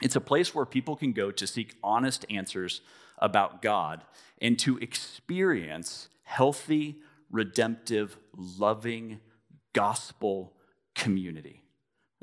It's 0.00 0.16
a 0.16 0.20
place 0.20 0.54
where 0.54 0.64
people 0.64 0.94
can 0.94 1.12
go 1.12 1.32
to 1.32 1.46
seek 1.46 1.74
honest 1.82 2.24
answers 2.30 2.80
about 3.18 3.60
God 3.60 4.04
and 4.40 4.56
to 4.60 4.78
experience 4.78 6.08
healthy, 6.22 6.98
redemptive, 7.28 8.16
loving 8.36 9.18
gospel 9.72 10.52
community. 10.94 11.64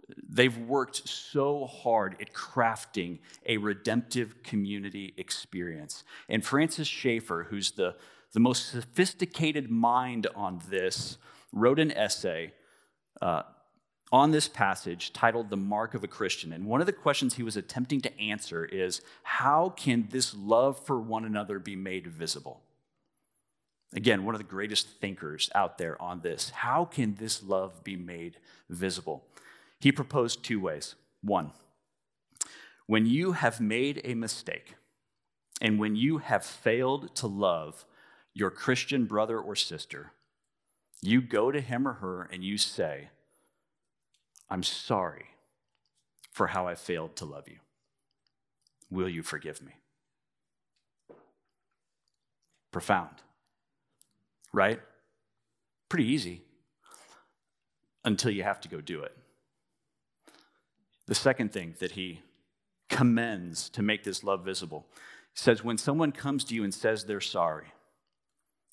They've 0.07 0.57
worked 0.57 1.07
so 1.07 1.65
hard 1.65 2.15
at 2.21 2.33
crafting 2.33 3.19
a 3.45 3.57
redemptive 3.57 4.43
community 4.43 5.13
experience. 5.17 6.03
And 6.29 6.45
Francis 6.45 6.87
Schaeffer, 6.87 7.47
who's 7.49 7.71
the, 7.71 7.95
the 8.33 8.39
most 8.39 8.69
sophisticated 8.69 9.71
mind 9.71 10.27
on 10.35 10.61
this, 10.69 11.17
wrote 11.51 11.79
an 11.79 11.91
essay 11.91 12.53
uh, 13.21 13.43
on 14.11 14.31
this 14.31 14.47
passage 14.47 15.11
titled 15.13 15.49
The 15.49 15.57
Mark 15.57 15.93
of 15.95 16.03
a 16.03 16.07
Christian. 16.07 16.53
And 16.53 16.65
one 16.65 16.81
of 16.81 16.85
the 16.85 16.93
questions 16.93 17.35
he 17.35 17.43
was 17.43 17.57
attempting 17.57 18.01
to 18.01 18.19
answer 18.19 18.65
is 18.65 19.01
how 19.23 19.69
can 19.69 20.07
this 20.11 20.35
love 20.35 20.85
for 20.85 20.99
one 20.99 21.25
another 21.25 21.57
be 21.57 21.75
made 21.75 22.07
visible? 22.07 22.61
Again, 23.93 24.25
one 24.25 24.35
of 24.35 24.39
the 24.39 24.45
greatest 24.45 24.87
thinkers 24.87 25.49
out 25.55 25.77
there 25.77 25.99
on 26.01 26.19
this. 26.19 26.49
How 26.49 26.85
can 26.85 27.15
this 27.15 27.41
love 27.41 27.83
be 27.83 27.95
made 27.95 28.37
visible? 28.69 29.25
He 29.85 29.91
proposed 29.91 30.41
two 30.41 30.59
ways. 30.59 30.95
One, 31.21 31.51
when 32.87 33.05
you 33.05 33.33
have 33.33 33.61
made 33.61 34.01
a 34.03 34.15
mistake 34.15 34.73
and 35.61 35.77
when 35.77 35.95
you 35.95 36.17
have 36.17 36.43
failed 36.43 37.15
to 37.17 37.27
love 37.27 37.85
your 38.33 38.49
Christian 38.49 39.05
brother 39.05 39.39
or 39.39 39.55
sister, 39.55 40.11
you 41.03 41.21
go 41.21 41.51
to 41.51 41.61
him 41.61 41.87
or 41.87 41.93
her 41.93 42.23
and 42.23 42.43
you 42.43 42.57
say, 42.57 43.09
I'm 44.49 44.63
sorry 44.63 45.27
for 46.31 46.47
how 46.47 46.65
I 46.67 46.73
failed 46.73 47.15
to 47.17 47.25
love 47.25 47.47
you. 47.47 47.59
Will 48.89 49.07
you 49.07 49.21
forgive 49.21 49.61
me? 49.61 49.73
Profound, 52.71 53.21
right? 54.51 54.79
Pretty 55.89 56.07
easy 56.07 56.41
until 58.03 58.31
you 58.31 58.41
have 58.41 58.59
to 58.61 58.67
go 58.67 58.81
do 58.81 59.03
it. 59.03 59.15
The 61.07 61.15
second 61.15 61.53
thing 61.53 61.75
that 61.79 61.91
he 61.91 62.21
commends 62.89 63.69
to 63.71 63.81
make 63.81 64.03
this 64.03 64.23
love 64.23 64.43
visible 64.43 64.87
says, 65.33 65.63
when 65.63 65.77
someone 65.77 66.11
comes 66.11 66.43
to 66.45 66.55
you 66.55 66.63
and 66.63 66.73
says 66.73 67.05
they're 67.05 67.21
sorry, 67.21 67.67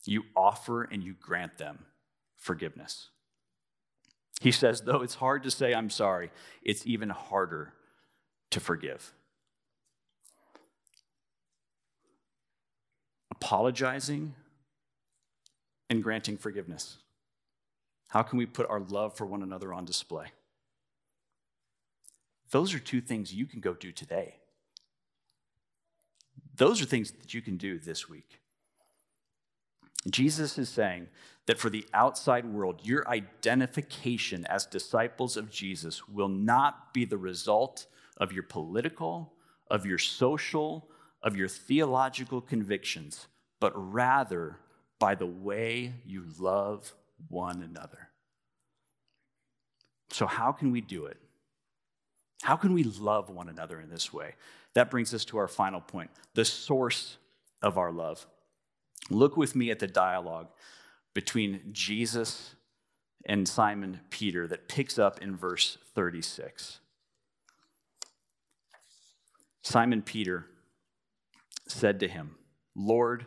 you 0.05 0.25
offer 0.37 0.85
and 0.85 1.03
you 1.03 1.15
grant 1.21 1.59
them 1.59 1.85
forgiveness. 2.37 3.09
He 4.41 4.51
says, 4.51 4.81
though 4.81 5.03
it's 5.03 5.15
hard 5.15 5.43
to 5.45 5.51
say 5.51 5.75
I'm 5.75 5.91
sorry, 5.91 6.31
it's 6.63 6.87
even 6.87 7.11
harder 7.11 7.75
to 8.51 8.61
forgive. 8.61 9.13
Apologizing 13.31 14.35
and 15.91 16.03
granting 16.03 16.37
forgiveness. 16.37 16.99
How 18.09 18.23
can 18.23 18.39
we 18.39 18.47
put 18.47 18.69
our 18.69 18.81
love 18.81 19.17
for 19.17 19.27
one 19.27 19.43
another 19.43 19.73
on 19.73 19.85
display? 19.85 20.27
Those 22.53 22.75
are 22.75 22.79
two 22.79 23.01
things 23.01 23.35
you 23.35 23.47
can 23.47 23.61
go 23.61 23.75
do 23.75 23.93
today. 23.93 24.37
Those 26.55 26.83
are 26.83 26.85
things 26.85 27.11
that 27.13 27.33
you 27.33 27.41
can 27.41 27.57
do 27.57 27.79
this 27.79 28.09
week. 28.09 28.41
Jesus 30.11 30.59
is 30.59 30.69
saying 30.69 31.09
that 31.47 31.59
for 31.59 31.71
the 31.71 31.87
outside 31.95 32.45
world, 32.45 32.81
your 32.83 33.09
identification 33.09 34.45
as 34.47 34.67
disciples 34.67 35.37
of 35.39 35.51
Jesus 35.51 36.07
will 36.07 36.29
not 36.29 36.93
be 36.93 37.07
the 37.07 37.17
result 37.17 37.87
of 38.19 38.33
your 38.33 38.43
political, 38.43 39.33
of 39.71 39.87
your 39.87 39.99
social, 39.99 40.89
of 41.23 41.37
your 41.37 41.49
theological 41.49 42.43
convictions, 42.43 43.29
but 43.61 43.73
rather 43.75 44.59
by 44.99 45.15
the 45.15 45.27
way 45.27 45.95
you 46.05 46.25
love 46.39 46.93
one 47.29 47.63
another. 47.63 48.11
So, 50.11 50.27
how 50.27 50.53
can 50.53 50.71
we 50.71 50.83
do 50.83 51.07
it? 51.07 51.17
How 52.43 52.57
can 52.57 52.73
we 52.73 52.83
love 52.85 53.31
one 53.31 53.49
another 53.49 53.81
in 53.81 53.89
this 53.89 54.13
way? 54.13 54.35
That 54.75 54.91
brings 54.91 55.15
us 55.15 55.25
to 55.27 55.39
our 55.39 55.49
final 55.49 55.81
point 55.81 56.11
the 56.35 56.45
source 56.45 57.17
of 57.63 57.79
our 57.79 57.93
love. 57.93 58.27
Look 59.11 59.37
with 59.37 59.55
me 59.55 59.71
at 59.71 59.79
the 59.79 59.87
dialogue 59.87 60.49
between 61.15 61.61
Jesus 61.73 62.55
and 63.25 63.49
Simon 63.49 64.01
Peter 64.11 64.49
that 64.49 64.69
picks 64.69 64.99
up 64.99 65.23
in 65.23 65.37
verse 65.37 65.79
36. 65.95 66.81
Simon 69.63 70.03
Peter 70.03 70.47
said 71.69 72.01
to 72.01 72.09
him, 72.09 72.35
Lord, 72.75 73.27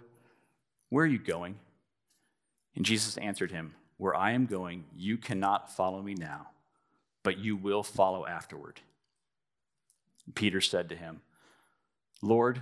where 0.90 1.06
are 1.06 1.08
you 1.08 1.20
going? 1.20 1.56
And 2.76 2.84
Jesus 2.84 3.18
answered 3.18 3.52
him, 3.52 3.76
Where 3.98 4.16
I 4.16 4.32
am 4.32 4.46
going, 4.46 4.86
you 4.96 5.18
cannot 5.18 5.74
follow 5.74 6.02
me 6.02 6.14
now, 6.16 6.48
but 7.24 7.38
you 7.38 7.56
will 7.56 7.84
follow 7.84 8.26
afterward. 8.26 8.82
Peter 10.34 10.62
said 10.62 10.90
to 10.90 10.96
him, 10.96 11.22
Lord, 12.22 12.62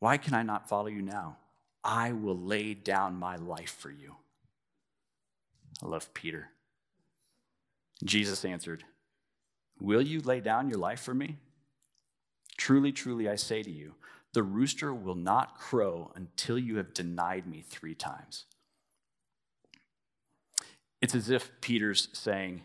why 0.00 0.16
can 0.16 0.34
I 0.34 0.42
not 0.42 0.68
follow 0.68 0.86
you 0.86 1.02
now? 1.02 1.36
I 1.84 2.12
will 2.12 2.38
lay 2.38 2.74
down 2.74 3.16
my 3.16 3.36
life 3.36 3.76
for 3.78 3.90
you. 3.90 4.16
I 5.82 5.86
love 5.86 6.12
Peter. 6.14 6.48
Jesus 8.04 8.44
answered, 8.44 8.84
Will 9.80 10.02
you 10.02 10.20
lay 10.20 10.40
down 10.40 10.68
your 10.68 10.78
life 10.78 11.00
for 11.00 11.14
me? 11.14 11.36
Truly, 12.56 12.90
truly, 12.90 13.28
I 13.28 13.36
say 13.36 13.62
to 13.62 13.70
you, 13.70 13.94
the 14.32 14.42
rooster 14.42 14.92
will 14.92 15.14
not 15.14 15.58
crow 15.58 16.10
until 16.14 16.58
you 16.58 16.76
have 16.76 16.92
denied 16.92 17.46
me 17.46 17.64
three 17.66 17.94
times. 17.94 18.44
It's 21.00 21.14
as 21.14 21.30
if 21.30 21.50
Peter's 21.60 22.08
saying, 22.12 22.62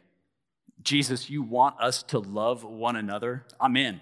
Jesus, 0.84 1.30
you 1.30 1.42
want 1.42 1.80
us 1.80 2.04
to 2.04 2.20
love 2.20 2.64
one 2.64 2.96
another? 2.96 3.46
I'm 3.60 3.78
in. 3.78 4.02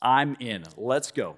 I'm 0.00 0.36
in. 0.40 0.64
Let's 0.76 1.10
go. 1.10 1.36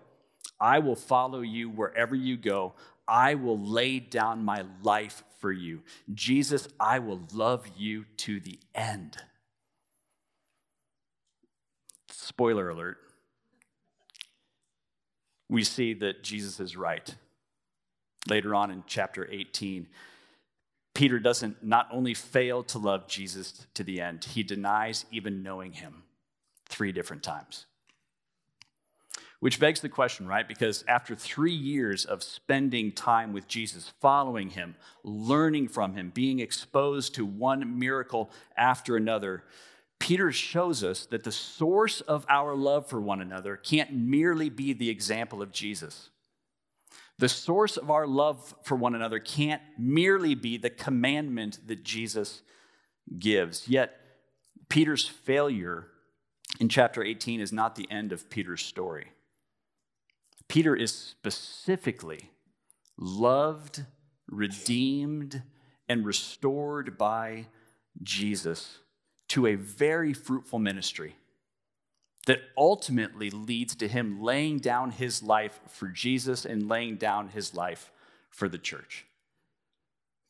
I 0.61 0.79
will 0.79 0.97
follow 0.97 1.41
you 1.41 1.71
wherever 1.71 2.15
you 2.15 2.37
go. 2.37 2.75
I 3.09 3.35
will 3.35 3.59
lay 3.59 3.99
down 3.99 4.45
my 4.45 4.65
life 4.83 5.25
for 5.41 5.51
you. 5.51 5.83
Jesus, 6.15 6.69
I 6.79 6.99
will 6.99 7.21
love 7.33 7.67
you 7.77 8.05
to 8.19 8.39
the 8.41 8.59
end. 8.75 9.17
Spoiler 12.11 12.69
alert. 12.69 12.99
We 15.49 15.65
see 15.65 15.95
that 15.95 16.23
Jesus 16.23 16.61
is 16.61 16.77
right. 16.77 17.13
Later 18.29 18.55
on 18.55 18.71
in 18.71 18.85
chapter 18.87 19.27
18, 19.31 19.89
Peter 20.95 21.19
doesn't 21.19 21.63
not 21.65 21.89
only 21.93 22.15
fail 22.15 22.63
to 22.65 22.79
love 22.79 23.07
Jesus 23.07 23.67
to 23.75 23.85
the 23.85 24.01
end, 24.01 24.25
he 24.25 24.43
denies 24.43 25.07
even 25.11 25.43
knowing 25.43 25.73
him 25.73 26.03
three 26.69 26.93
different 26.93 27.23
times. 27.23 27.67
Which 29.41 29.59
begs 29.59 29.81
the 29.81 29.89
question, 29.89 30.27
right? 30.27 30.47
Because 30.47 30.85
after 30.87 31.15
three 31.15 31.55
years 31.55 32.05
of 32.05 32.23
spending 32.23 32.93
time 32.93 33.33
with 33.33 33.49
Jesus, 33.49 33.93
following 34.01 34.51
him, 34.51 34.77
learning 35.03 35.69
from 35.69 35.95
him, 35.95 36.11
being 36.15 36.41
exposed 36.41 37.15
to 37.15 37.25
one 37.25 37.79
miracle 37.79 38.31
after 38.57 38.97
another, 38.97 39.45
Peter 39.99 40.31
shows 40.31 40.85
us 40.85 41.07
that 41.07 41.25
the 41.25 41.33
source 41.33 42.03
of 42.03 42.27
our 42.29 42.55
love 42.55 42.87
for 42.87 43.01
one 43.01 43.23
another 43.23 43.57
can't 43.57 43.93
merely 43.93 44.51
be 44.51 44.75
the 44.75 44.91
example 44.91 45.41
of 45.41 45.53
Jesus. 45.53 46.11
The 47.21 47.29
source 47.29 47.77
of 47.77 47.91
our 47.91 48.07
love 48.07 48.55
for 48.63 48.77
one 48.77 48.95
another 48.95 49.19
can't 49.19 49.61
merely 49.77 50.35
be 50.35 50.57
the 50.57 50.71
commandment 50.71 51.59
that 51.67 51.85
Jesus 51.85 52.41
gives. 53.19 53.69
Yet, 53.69 53.95
Peter's 54.71 55.07
failure 55.07 55.89
in 56.61 56.71
chapter 56.71 57.05
18 57.05 57.43
is 57.43 57.53
not 57.53 57.75
the 57.75 57.87
end 57.91 58.13
of 58.13 58.31
Peter's 58.31 58.65
story. 58.65 59.13
Peter 60.49 60.75
is 60.75 60.95
specifically 60.95 62.31
loved, 62.97 63.85
redeemed, 64.27 65.43
and 65.91 66.07
restored 66.07 66.97
by 66.97 67.49
Jesus 68.03 68.79
to 69.29 69.47
a 69.47 69.57
very 69.57 70.15
fruitful 70.15 70.59
ministry 70.59 71.17
that 72.27 72.41
ultimately 72.57 73.31
leads 73.31 73.75
to 73.77 73.89
him 73.89 74.23
laying 74.23 74.59
down 74.59 74.91
his 74.91 75.23
life 75.23 75.61
for 75.69 75.89
Jesus 75.89 76.45
and 76.45 76.69
laying 76.69 76.97
down 76.97 77.29
his 77.29 77.55
life 77.55 77.91
for 78.31 78.49
the 78.49 78.59
church. 78.59 79.07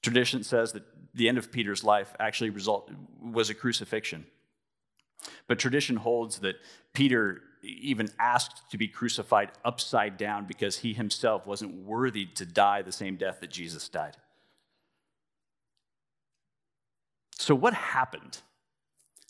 Tradition 0.03 0.42
says 0.42 0.72
that 0.72 0.85
the 1.14 1.29
end 1.29 1.37
of 1.37 1.53
Peter's 1.53 1.85
life 1.85 2.14
actually 2.18 2.50
result, 2.50 2.90
was 3.20 3.50
a 3.50 3.55
crucifixion. 3.55 4.26
But 5.46 5.59
tradition 5.59 5.96
holds 5.96 6.38
that 6.38 6.57
Peter 6.94 7.42
even 7.62 8.09
asked 8.18 8.70
to 8.70 8.79
be 8.79 8.88
crucified 8.88 9.50
upside 9.64 10.16
down 10.16 10.46
because 10.46 10.79
he 10.79 10.94
himself 10.94 11.46
wasn't 11.46 11.85
worthy 11.85 12.24
to 12.24 12.46
die 12.46 12.83
the 12.83 12.92
same 12.92 13.16
death 13.16 13.40
that 13.40 13.50
Jesus 13.50 13.88
died. 13.88 14.16
So, 17.33 17.55
what 17.55 17.74
happened 17.74 18.38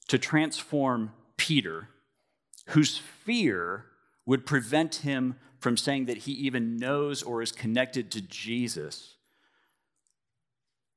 to 0.09 0.19
transform 0.19 1.13
Peter, 1.37 1.89
whose 2.71 2.99
fear 2.99 3.87
would 4.27 4.47
prevent 4.47 4.97
him 4.97 5.37
from 5.59 5.77
saying 5.77 6.07
that 6.07 6.19
he 6.19 6.33
even 6.33 6.77
knows 6.77 7.23
or 7.23 7.43
is 7.43 7.53
connected 7.53 8.11
to 8.11 8.21
Jesus? 8.21 9.15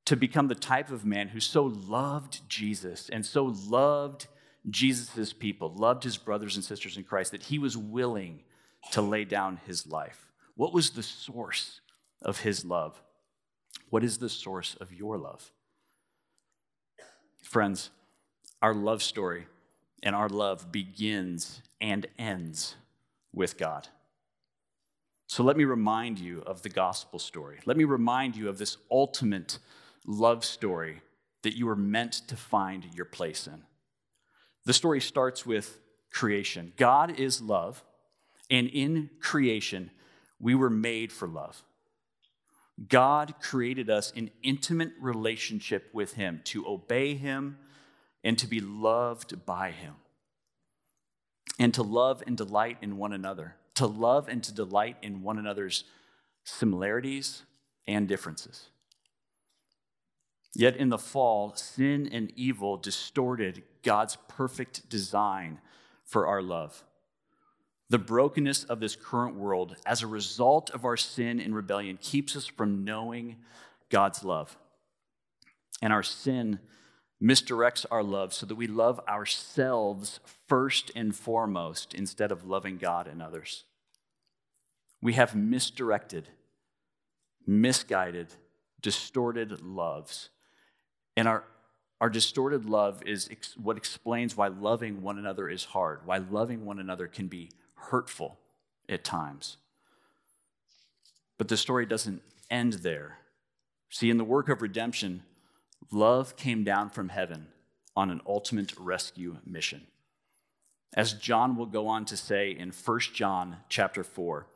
To 0.05 0.15
become 0.15 0.47
the 0.47 0.55
type 0.55 0.91
of 0.91 1.05
man 1.05 1.29
who 1.29 1.39
so 1.39 1.63
loved 1.63 2.47
Jesus 2.49 3.09
and 3.09 3.25
so 3.25 3.53
loved 3.67 4.27
Jesus' 4.69 5.33
people, 5.33 5.73
loved 5.75 6.03
his 6.03 6.17
brothers 6.17 6.55
and 6.55 6.63
sisters 6.63 6.97
in 6.97 7.03
Christ, 7.03 7.31
that 7.31 7.43
he 7.43 7.59
was 7.59 7.77
willing 7.77 8.43
to 8.91 9.01
lay 9.01 9.25
down 9.25 9.59
his 9.65 9.87
life. 9.87 10.31
What 10.55 10.73
was 10.73 10.91
the 10.91 11.03
source 11.03 11.81
of 12.21 12.39
his 12.39 12.63
love? 12.63 13.01
What 13.89 14.03
is 14.03 14.17
the 14.17 14.29
source 14.29 14.75
of 14.79 14.93
your 14.93 15.17
love? 15.17 15.51
Friends, 17.41 17.89
our 18.61 18.73
love 18.73 19.03
story 19.03 19.47
and 20.03 20.15
our 20.15 20.29
love 20.29 20.71
begins 20.71 21.61
and 21.81 22.05
ends 22.19 22.75
with 23.33 23.57
God. 23.57 23.87
So 25.27 25.43
let 25.43 25.57
me 25.57 25.63
remind 25.63 26.19
you 26.19 26.43
of 26.45 26.61
the 26.61 26.69
gospel 26.69 27.17
story. 27.17 27.59
Let 27.65 27.77
me 27.77 27.85
remind 27.85 28.35
you 28.35 28.49
of 28.49 28.59
this 28.59 28.77
ultimate 28.91 29.57
love 30.05 30.45
story 30.45 31.01
that 31.41 31.57
you 31.57 31.65
were 31.65 31.75
meant 31.75 32.13
to 32.27 32.35
find 32.35 32.85
your 32.93 33.05
place 33.05 33.47
in. 33.47 33.63
The 34.65 34.73
story 34.73 35.01
starts 35.01 35.45
with 35.45 35.79
creation. 36.11 36.73
God 36.77 37.19
is 37.19 37.41
love, 37.41 37.83
and 38.49 38.67
in 38.67 39.09
creation, 39.19 39.89
we 40.39 40.53
were 40.53 40.69
made 40.69 41.11
for 41.11 41.27
love. 41.27 41.63
God 42.87 43.35
created 43.41 43.89
us 43.89 44.11
in 44.11 44.31
intimate 44.41 44.91
relationship 44.99 45.89
with 45.93 46.13
Him 46.13 46.41
to 46.45 46.67
obey 46.67 47.15
Him 47.15 47.57
and 48.23 48.37
to 48.39 48.47
be 48.47 48.59
loved 48.59 49.45
by 49.45 49.71
Him, 49.71 49.95
and 51.59 51.73
to 51.73 51.83
love 51.83 52.23
and 52.25 52.37
delight 52.37 52.77
in 52.81 52.97
one 52.97 53.13
another, 53.13 53.55
to 53.75 53.85
love 53.85 54.27
and 54.27 54.43
to 54.43 54.53
delight 54.53 54.97
in 55.01 55.21
one 55.23 55.37
another's 55.37 55.83
similarities 56.43 57.43
and 57.87 58.07
differences. 58.07 58.69
Yet 60.55 60.75
in 60.77 60.89
the 60.89 60.99
fall, 60.99 61.55
sin 61.55 62.07
and 62.11 62.31
evil 62.35 62.77
distorted 62.77 63.63
God's 63.81 64.17
perfect 64.27 64.87
design 64.87 65.59
for 66.05 66.27
our 66.27 66.41
love. 66.41 66.83
The 67.89 67.99
brokenness 67.99 68.63
of 68.63 68.79
this 68.79 68.95
current 68.95 69.35
world, 69.35 69.75
as 69.85 70.01
a 70.01 70.07
result 70.07 70.69
of 70.71 70.85
our 70.85 70.97
sin 70.97 71.39
and 71.39 71.55
rebellion, 71.55 71.97
keeps 72.01 72.35
us 72.35 72.45
from 72.45 72.83
knowing 72.83 73.37
God's 73.89 74.23
love. 74.23 74.57
And 75.81 75.91
our 75.91 76.03
sin 76.03 76.59
misdirects 77.23 77.85
our 77.89 78.03
love 78.03 78.33
so 78.33 78.45
that 78.45 78.55
we 78.55 78.67
love 78.67 78.99
ourselves 79.07 80.19
first 80.47 80.91
and 80.95 81.15
foremost 81.15 81.93
instead 81.93 82.31
of 82.31 82.45
loving 82.45 82.77
God 82.77 83.07
and 83.07 83.21
others. 83.21 83.63
We 85.01 85.13
have 85.13 85.35
misdirected, 85.35 86.29
misguided, 87.47 88.27
distorted 88.81 89.61
loves 89.61 90.29
and 91.15 91.27
our, 91.27 91.43
our 92.01 92.09
distorted 92.09 92.65
love 92.65 93.01
is 93.05 93.29
ex- 93.31 93.57
what 93.57 93.77
explains 93.77 94.35
why 94.35 94.47
loving 94.47 95.01
one 95.01 95.17
another 95.17 95.49
is 95.49 95.65
hard, 95.65 96.01
why 96.05 96.17
loving 96.17 96.65
one 96.65 96.79
another 96.79 97.07
can 97.07 97.27
be 97.27 97.51
hurtful 97.75 98.39
at 98.89 99.03
times. 99.03 99.57
But 101.37 101.47
the 101.47 101.57
story 101.57 101.85
doesn't 101.85 102.21
end 102.49 102.73
there. 102.73 103.19
See, 103.89 104.09
in 104.09 104.17
the 104.17 104.23
work 104.23 104.49
of 104.49 104.61
redemption, 104.61 105.23
love 105.91 106.35
came 106.35 106.63
down 106.63 106.89
from 106.89 107.09
heaven 107.09 107.47
on 107.95 108.09
an 108.09 108.21
ultimate 108.27 108.73
rescue 108.77 109.37
mission. 109.45 109.87
As 110.95 111.13
John 111.13 111.55
will 111.55 111.65
go 111.65 111.87
on 111.87 112.05
to 112.05 112.17
say 112.17 112.51
in 112.51 112.71
1 112.71 112.99
John 113.13 113.57
chapter 113.69 114.03
4, 114.03 114.47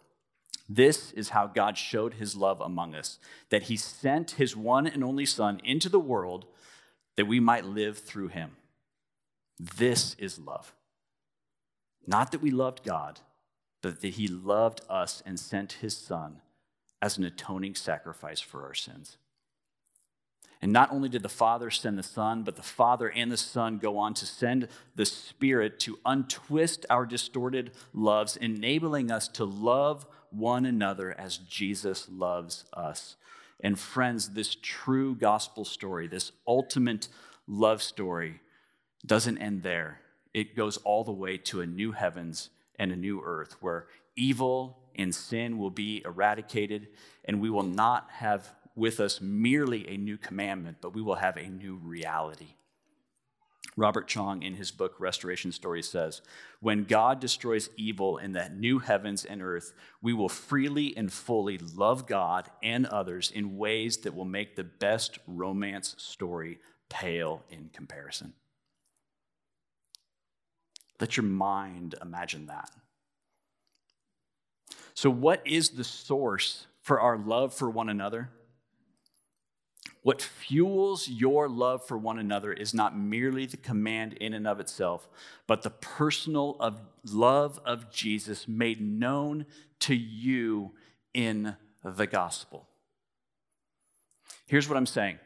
this 0.69 1.11
is 1.13 1.29
how 1.29 1.47
God 1.47 1.77
showed 1.77 2.15
his 2.15 2.35
love 2.35 2.59
among 2.59 2.93
us, 2.93 3.19
that 3.49 3.63
he 3.63 3.77
sent 3.77 4.31
his 4.31 4.55
one 4.55 4.85
and 4.85 5.03
only 5.03 5.25
Son 5.25 5.61
into 5.63 5.87
the 5.89 5.99
world 5.99 6.45
that 7.15 7.27
we 7.27 7.39
might 7.39 7.65
live 7.65 7.97
through 7.97 8.27
him. 8.27 8.51
This 9.59 10.15
is 10.19 10.37
love. 10.37 10.73
Not 12.05 12.31
that 12.31 12.41
we 12.41 12.51
loved 12.51 12.83
God, 12.83 13.21
but 13.81 14.01
that 14.01 14.09
he 14.09 14.27
loved 14.27 14.81
us 14.89 15.23
and 15.25 15.39
sent 15.39 15.73
his 15.73 15.95
Son 15.95 16.41
as 17.01 17.17
an 17.17 17.23
atoning 17.23 17.75
sacrifice 17.75 18.41
for 18.41 18.63
our 18.65 18.73
sins. 18.73 19.17
And 20.61 20.73
not 20.73 20.91
only 20.91 21.07
did 21.07 21.21
the 21.21 21.29
Father 21.29 21.69
send 21.69 21.97
the 21.97 22.03
Son, 22.03 22.43
but 22.43 22.55
the 22.55 22.63
Father 22.63 23.09
and 23.09 23.31
the 23.31 23.37
Son 23.37 23.77
go 23.77 23.97
on 23.97 24.13
to 24.15 24.25
send 24.25 24.67
the 24.95 25.05
Spirit 25.05 25.79
to 25.81 25.99
untwist 26.05 26.85
our 26.89 27.05
distorted 27.05 27.71
loves, 27.93 28.35
enabling 28.37 29.11
us 29.11 29.27
to 29.29 29.45
love 29.45 30.07
one 30.31 30.65
another 30.65 31.15
as 31.17 31.37
Jesus 31.37 32.07
loves 32.09 32.65
us. 32.73 33.15
And 33.59 33.79
friends, 33.79 34.29
this 34.29 34.55
true 34.61 35.15
gospel 35.15 35.65
story, 35.65 36.07
this 36.07 36.31
ultimate 36.47 37.07
love 37.47 37.81
story, 37.81 38.41
doesn't 39.05 39.37
end 39.37 39.63
there. 39.63 40.01
It 40.33 40.55
goes 40.55 40.77
all 40.77 41.03
the 41.03 41.11
way 41.11 41.37
to 41.37 41.61
a 41.61 41.65
new 41.65 41.91
heavens 41.91 42.49
and 42.77 42.91
a 42.91 42.95
new 42.95 43.21
earth 43.23 43.55
where 43.61 43.87
evil 44.15 44.79
and 44.95 45.13
sin 45.13 45.57
will 45.57 45.69
be 45.69 46.01
eradicated, 46.03 46.87
and 47.25 47.39
we 47.39 47.49
will 47.49 47.63
not 47.63 48.09
have 48.11 48.51
with 48.77 48.99
us 48.99 49.19
merely 49.19 49.87
a 49.87 49.97
new 49.97 50.17
commandment, 50.17 50.77
but 50.81 50.93
we 50.93 51.01
will 51.01 51.15
have 51.15 51.35
a 51.37 51.49
new 51.49 51.75
reality. 51.75 52.55
Robert 53.75 54.07
Cheong, 54.07 54.41
in 54.41 54.55
his 54.55 54.71
book 54.71 54.95
Restoration 54.99 55.51
Stories, 55.51 55.87
says 55.87 56.21
When 56.61 56.83
God 56.83 57.19
destroys 57.19 57.69
evil 57.77 58.17
in 58.17 58.31
that 58.33 58.57
new 58.57 58.79
heavens 58.79 59.23
and 59.23 59.41
earth, 59.41 59.73
we 60.01 60.13
will 60.13 60.29
freely 60.29 60.97
and 60.97 61.13
fully 61.13 61.59
love 61.59 62.07
God 62.07 62.49
and 62.63 62.87
others 62.87 63.29
in 63.29 63.57
ways 63.57 63.97
that 63.97 64.15
will 64.15 64.25
make 64.25 64.55
the 64.55 64.63
best 64.63 65.19
romance 65.27 65.95
story 65.99 66.59
pale 66.89 67.43
in 67.49 67.69
comparison. 67.71 68.33
Let 70.99 71.15
your 71.15 71.25
mind 71.25 71.93
imagine 72.01 72.47
that. 72.47 72.71
So, 74.95 75.11
what 75.11 75.45
is 75.45 75.69
the 75.69 75.83
source 75.83 76.65
for 76.81 76.99
our 76.99 77.17
love 77.17 77.53
for 77.53 77.69
one 77.69 77.89
another? 77.89 78.31
What 80.07 80.21
fuels 80.21 81.09
your 81.09 81.49
love 81.49 81.85
for 81.85 81.97
one 81.97 82.17
another 82.17 82.53
is 82.53 82.73
not 82.73 82.97
merely 82.97 83.45
the 83.45 83.57
command 83.57 84.13
in 84.13 84.33
and 84.33 84.47
of 84.47 84.61
itself, 84.61 85.09
but 85.47 85.63
the 85.63 85.69
personal 85.69 86.55
of 86.61 86.79
love 87.03 87.59
of 87.65 87.91
Jesus 87.91 88.47
made 88.47 88.79
known 88.79 89.45
to 89.79 89.93
you 89.93 90.71
in 91.13 91.57
the 91.83 92.07
gospel. 92.07 92.69
Here's 94.45 94.69
what 94.69 94.77
I'm 94.77 94.85
saying 94.85 95.19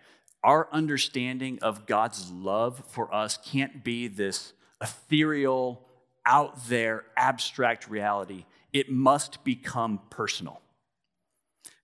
our 0.44 0.68
understanding 0.72 1.60
of 1.62 1.86
God's 1.86 2.32
love 2.32 2.82
for 2.88 3.14
us 3.14 3.38
can't 3.38 3.84
be 3.84 4.08
this 4.08 4.54
ethereal, 4.82 5.86
out 6.26 6.66
there, 6.70 7.04
abstract 7.16 7.88
reality. 7.88 8.46
It 8.74 8.92
must 8.92 9.44
become 9.44 10.00
personal. 10.10 10.60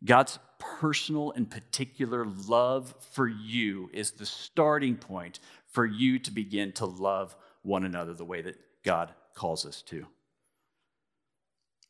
God's 0.04 0.40
personal 0.60 1.32
and 1.32 1.50
particular 1.50 2.26
love 2.26 2.94
for 3.12 3.28
you 3.28 3.90
is 3.94 4.12
the 4.12 4.26
starting 4.26 4.96
point 4.96 5.40
for 5.68 5.86
you 5.86 6.20
to 6.20 6.32
begin 6.32 6.72
to 6.74 6.86
love 6.86 7.36
one 7.62 7.84
another 7.84 8.14
the 8.14 8.26
way 8.26 8.42
that 8.42 8.60
God 8.84 9.14
calls 9.34 9.66
us 9.66 9.82
to. 9.84 10.08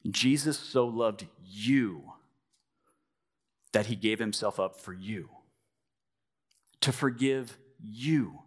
Jesus 0.09 0.57
so 0.57 0.85
loved 0.85 1.27
you 1.43 2.03
that 3.73 3.87
he 3.87 3.95
gave 3.95 4.19
himself 4.19 4.59
up 4.59 4.79
for 4.79 4.93
you 4.93 5.29
to 6.81 6.91
forgive 6.91 7.57
you. 7.79 8.39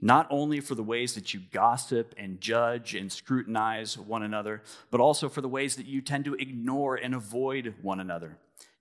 Not 0.00 0.26
only 0.30 0.58
for 0.60 0.74
the 0.74 0.82
ways 0.82 1.14
that 1.14 1.32
you 1.32 1.40
gossip 1.52 2.12
and 2.18 2.40
judge 2.40 2.94
and 2.96 3.10
scrutinize 3.12 3.96
one 3.96 4.24
another, 4.24 4.62
but 4.90 5.00
also 5.00 5.28
for 5.28 5.40
the 5.40 5.48
ways 5.48 5.76
that 5.76 5.86
you 5.86 6.00
tend 6.00 6.24
to 6.24 6.34
ignore 6.34 6.96
and 6.96 7.14
avoid 7.14 7.74
one 7.82 8.00
another. 8.00 8.36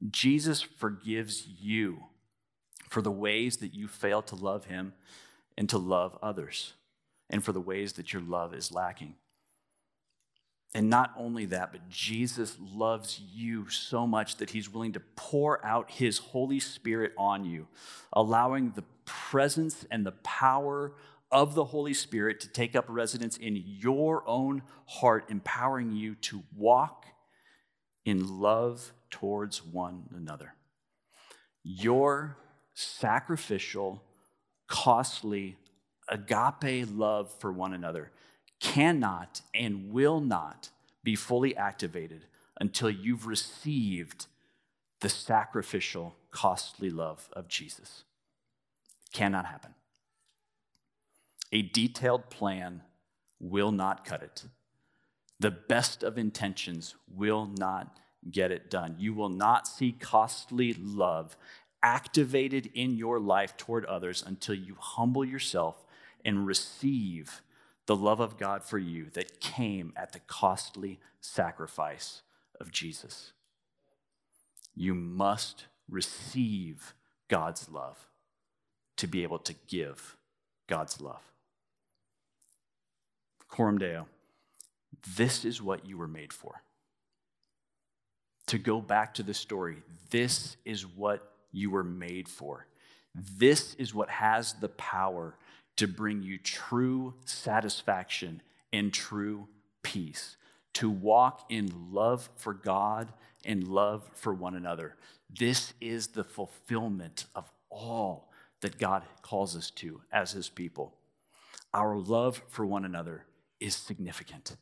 Jesus 0.09 0.61
forgives 0.61 1.47
you 1.47 2.03
for 2.89 3.01
the 3.01 3.11
ways 3.11 3.57
that 3.57 3.73
you 3.73 3.87
fail 3.87 4.21
to 4.23 4.35
love 4.35 4.65
him 4.65 4.93
and 5.57 5.69
to 5.69 5.77
love 5.77 6.17
others, 6.21 6.73
and 7.29 7.43
for 7.43 7.51
the 7.51 7.61
ways 7.61 7.93
that 7.93 8.13
your 8.13 8.21
love 8.21 8.53
is 8.53 8.71
lacking. 8.71 9.15
And 10.73 10.89
not 10.89 11.13
only 11.17 11.45
that, 11.45 11.73
but 11.73 11.89
Jesus 11.89 12.55
loves 12.59 13.19
you 13.33 13.69
so 13.69 14.07
much 14.07 14.37
that 14.37 14.51
he's 14.51 14.73
willing 14.73 14.93
to 14.93 15.01
pour 15.15 15.63
out 15.65 15.91
his 15.91 16.17
Holy 16.17 16.59
Spirit 16.59 17.11
on 17.17 17.43
you, 17.43 17.67
allowing 18.13 18.71
the 18.71 18.83
presence 19.05 19.85
and 19.91 20.05
the 20.05 20.13
power 20.13 20.93
of 21.29 21.55
the 21.55 21.65
Holy 21.65 21.93
Spirit 21.93 22.39
to 22.41 22.47
take 22.47 22.75
up 22.75 22.85
residence 22.87 23.37
in 23.37 23.61
your 23.65 24.23
own 24.27 24.61
heart, 24.85 25.25
empowering 25.29 25.91
you 25.91 26.15
to 26.15 26.43
walk 26.55 27.05
in 28.05 28.39
love 28.39 28.93
towards 29.11 29.63
one 29.63 30.03
another. 30.15 30.55
Your 31.63 32.37
sacrificial, 32.73 34.01
costly, 34.67 35.57
agape 36.07 36.87
love 36.91 37.33
for 37.39 37.51
one 37.51 37.73
another 37.73 38.11
cannot 38.59 39.41
and 39.53 39.91
will 39.91 40.19
not 40.19 40.69
be 41.03 41.15
fully 41.15 41.55
activated 41.55 42.25
until 42.59 42.89
you've 42.89 43.25
received 43.25 44.27
the 44.99 45.09
sacrificial, 45.09 46.15
costly 46.29 46.89
love 46.89 47.27
of 47.33 47.47
Jesus. 47.47 48.03
Cannot 49.13 49.45
happen. 49.45 49.73
A 51.51 51.63
detailed 51.63 52.29
plan 52.29 52.83
will 53.39 53.71
not 53.71 54.05
cut 54.05 54.21
it. 54.21 54.45
The 55.39 55.51
best 55.51 56.03
of 56.03 56.19
intentions 56.19 56.95
will 57.13 57.47
not 57.47 57.99
get 58.29 58.51
it 58.51 58.69
done. 58.69 58.95
You 58.99 59.13
will 59.13 59.29
not 59.29 59.67
see 59.67 59.91
costly 59.91 60.73
love 60.73 61.35
activated 61.83 62.69
in 62.73 62.95
your 62.95 63.19
life 63.19 63.57
toward 63.57 63.85
others 63.85 64.23
until 64.25 64.55
you 64.55 64.75
humble 64.79 65.25
yourself 65.25 65.85
and 66.23 66.45
receive 66.45 67.41
the 67.87 67.95
love 67.95 68.19
of 68.19 68.37
God 68.37 68.63
for 68.63 68.77
you 68.77 69.07
that 69.13 69.39
came 69.39 69.91
at 69.95 70.13
the 70.13 70.19
costly 70.19 70.99
sacrifice 71.19 72.21
of 72.59 72.71
Jesus. 72.71 73.33
You 74.75 74.93
must 74.93 75.65
receive 75.89 76.93
God's 77.27 77.69
love 77.69 78.07
to 78.97 79.07
be 79.07 79.23
able 79.23 79.39
to 79.39 79.55
give 79.67 80.15
God's 80.67 81.01
love. 81.01 81.23
Coram 83.47 83.79
Deo, 83.79 84.07
this 85.15 85.43
is 85.43 85.61
what 85.61 85.85
you 85.85 85.97
were 85.97 86.07
made 86.07 86.31
for 86.31 86.61
to 88.51 88.57
go 88.57 88.81
back 88.81 89.13
to 89.13 89.23
the 89.23 89.33
story. 89.33 89.77
This 90.09 90.57
is 90.65 90.85
what 90.85 91.35
you 91.53 91.71
were 91.71 91.85
made 91.85 92.27
for. 92.27 92.67
This 93.15 93.75
is 93.75 93.95
what 93.95 94.09
has 94.09 94.51
the 94.55 94.67
power 94.67 95.37
to 95.77 95.87
bring 95.87 96.21
you 96.21 96.37
true 96.37 97.13
satisfaction 97.23 98.41
and 98.73 98.93
true 98.93 99.47
peace, 99.83 100.35
to 100.73 100.89
walk 100.89 101.45
in 101.47 101.71
love 101.93 102.29
for 102.35 102.53
God 102.53 103.13
and 103.45 103.69
love 103.69 104.03
for 104.15 104.33
one 104.33 104.55
another. 104.55 104.97
This 105.29 105.73
is 105.79 106.07
the 106.07 106.25
fulfillment 106.25 107.27
of 107.33 107.49
all 107.69 108.33
that 108.59 108.77
God 108.77 109.03
calls 109.21 109.55
us 109.55 109.71
to 109.75 110.01
as 110.11 110.33
His 110.33 110.49
people. 110.49 110.93
Our 111.73 111.95
love 111.95 112.41
for 112.49 112.65
one 112.65 112.83
another 112.83 113.23
is 113.61 113.77
significant. 113.77 114.57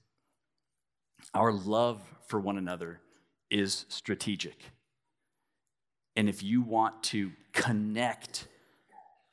Our 1.34 1.52
love 1.52 2.04
for 2.28 2.40
one 2.40 2.60
another 2.60 3.02
is 3.50 3.86
strategic. 3.90 4.72
And 6.16 6.28
if 6.28 6.44
you 6.44 6.62
want 6.62 7.04
to 7.04 7.32
connect 7.54 8.48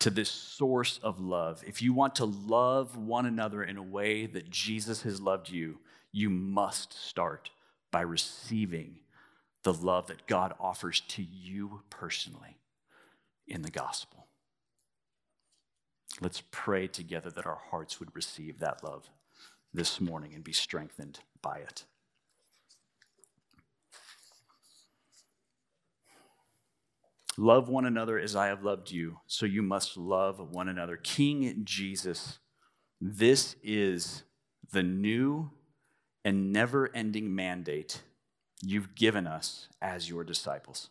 to 0.01 0.11
this 0.11 0.31
source 0.31 1.01
of 1.03 1.21
love, 1.21 1.63
if 1.67 1.83
you 1.83 1.93
want 1.93 2.15
to 2.17 2.25
love 2.25 2.97
one 2.97 3.27
another 3.27 3.63
in 3.63 3.77
a 3.77 3.83
way 3.83 4.27
that 4.27 4.51
Jesus 4.51 5.03
has 5.03 5.21
loved 5.21 5.49
you, 5.49 5.79
you 6.13 6.31
must 6.31 6.93
start 6.93 7.51
by 7.91 8.03
receiving 8.03 9.01
the 9.63 9.73
love 9.73 10.07
that 10.07 10.27
God 10.27 10.55
offers 10.61 11.01
to 11.09 11.23
you 11.23 11.83
personally 11.91 12.59
in 13.49 13.63
the 13.63 13.71
gospel. 13.71 14.27
Let's 16.21 16.43
pray 16.51 16.87
together 16.87 17.31
that 17.31 17.47
our 17.47 17.61
hearts 17.71 17.99
would 17.99 18.15
receive 18.15 18.59
that 18.61 18.85
love 18.85 19.11
this 19.75 20.01
morning 20.01 20.35
and 20.35 20.45
be 20.45 20.53
strengthened 20.53 21.21
by 21.43 21.57
it. 21.59 21.85
Love 27.39 27.69
one 27.69 27.85
another 27.85 28.19
as 28.19 28.35
I 28.35 28.47
have 28.47 28.63
loved 28.63 28.91
you, 28.91 29.21
so 29.27 29.45
you 29.45 29.63
must 29.63 29.97
love 29.97 30.39
one 30.51 30.69
another. 30.69 30.97
King 30.97 31.63
Jesus, 31.65 32.39
this 33.01 33.57
is 33.63 34.23
the 34.73 34.83
new 34.83 35.51
and 36.25 36.53
never 36.53 36.91
ending 36.95 37.35
mandate 37.35 38.03
you've 38.63 38.95
given 38.95 39.27
us 39.27 39.69
as 39.83 40.09
your 40.09 40.25
disciples. 40.25 40.89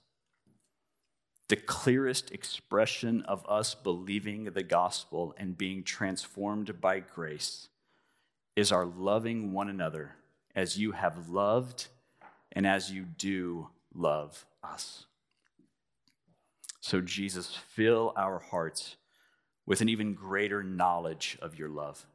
The 1.47 1.55
clearest 1.55 2.31
expression 2.31 3.21
of 3.23 3.45
us 3.47 3.75
believing 3.75 4.45
the 4.45 4.63
gospel 4.63 5.33
and 5.37 5.57
being 5.57 5.83
transformed 5.83 6.79
by 6.79 6.99
grace 6.99 7.69
is 8.55 8.71
our 8.71 8.85
loving 8.85 9.51
one 9.51 9.69
another 9.69 10.15
as 10.55 10.77
you 10.77 10.93
have 10.93 11.29
loved 11.29 11.87
and 12.51 12.65
as 12.65 12.91
you 12.91 13.03
do 13.03 13.69
love 13.93 14.45
us. 14.63 15.05
So, 16.85 17.01
Jesus, 17.01 17.57
fill 17.69 18.13
our 18.15 18.37
hearts 18.37 18.95
with 19.65 19.81
an 19.81 19.89
even 19.89 20.13
greater 20.13 20.61
knowledge 20.61 21.35
of 21.41 21.57
your 21.57 21.67
love, 21.67 22.05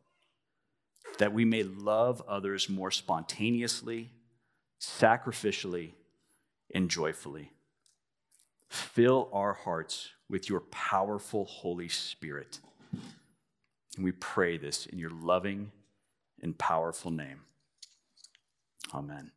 that 1.18 1.32
we 1.32 1.44
may 1.44 1.64
love 1.64 2.22
others 2.28 2.68
more 2.68 2.92
spontaneously, 2.92 4.10
sacrificially, 4.80 5.90
and 6.72 6.88
joyfully. 6.88 7.50
Fill 8.68 9.28
our 9.32 9.54
hearts 9.54 10.10
with 10.28 10.48
your 10.48 10.60
powerful 10.60 11.46
Holy 11.46 11.88
Spirit. 11.88 12.60
And 13.96 14.04
we 14.04 14.12
pray 14.12 14.56
this 14.56 14.86
in 14.86 15.00
your 15.00 15.10
loving 15.10 15.72
and 16.40 16.56
powerful 16.56 17.10
name. 17.10 17.40
Amen. 18.94 19.32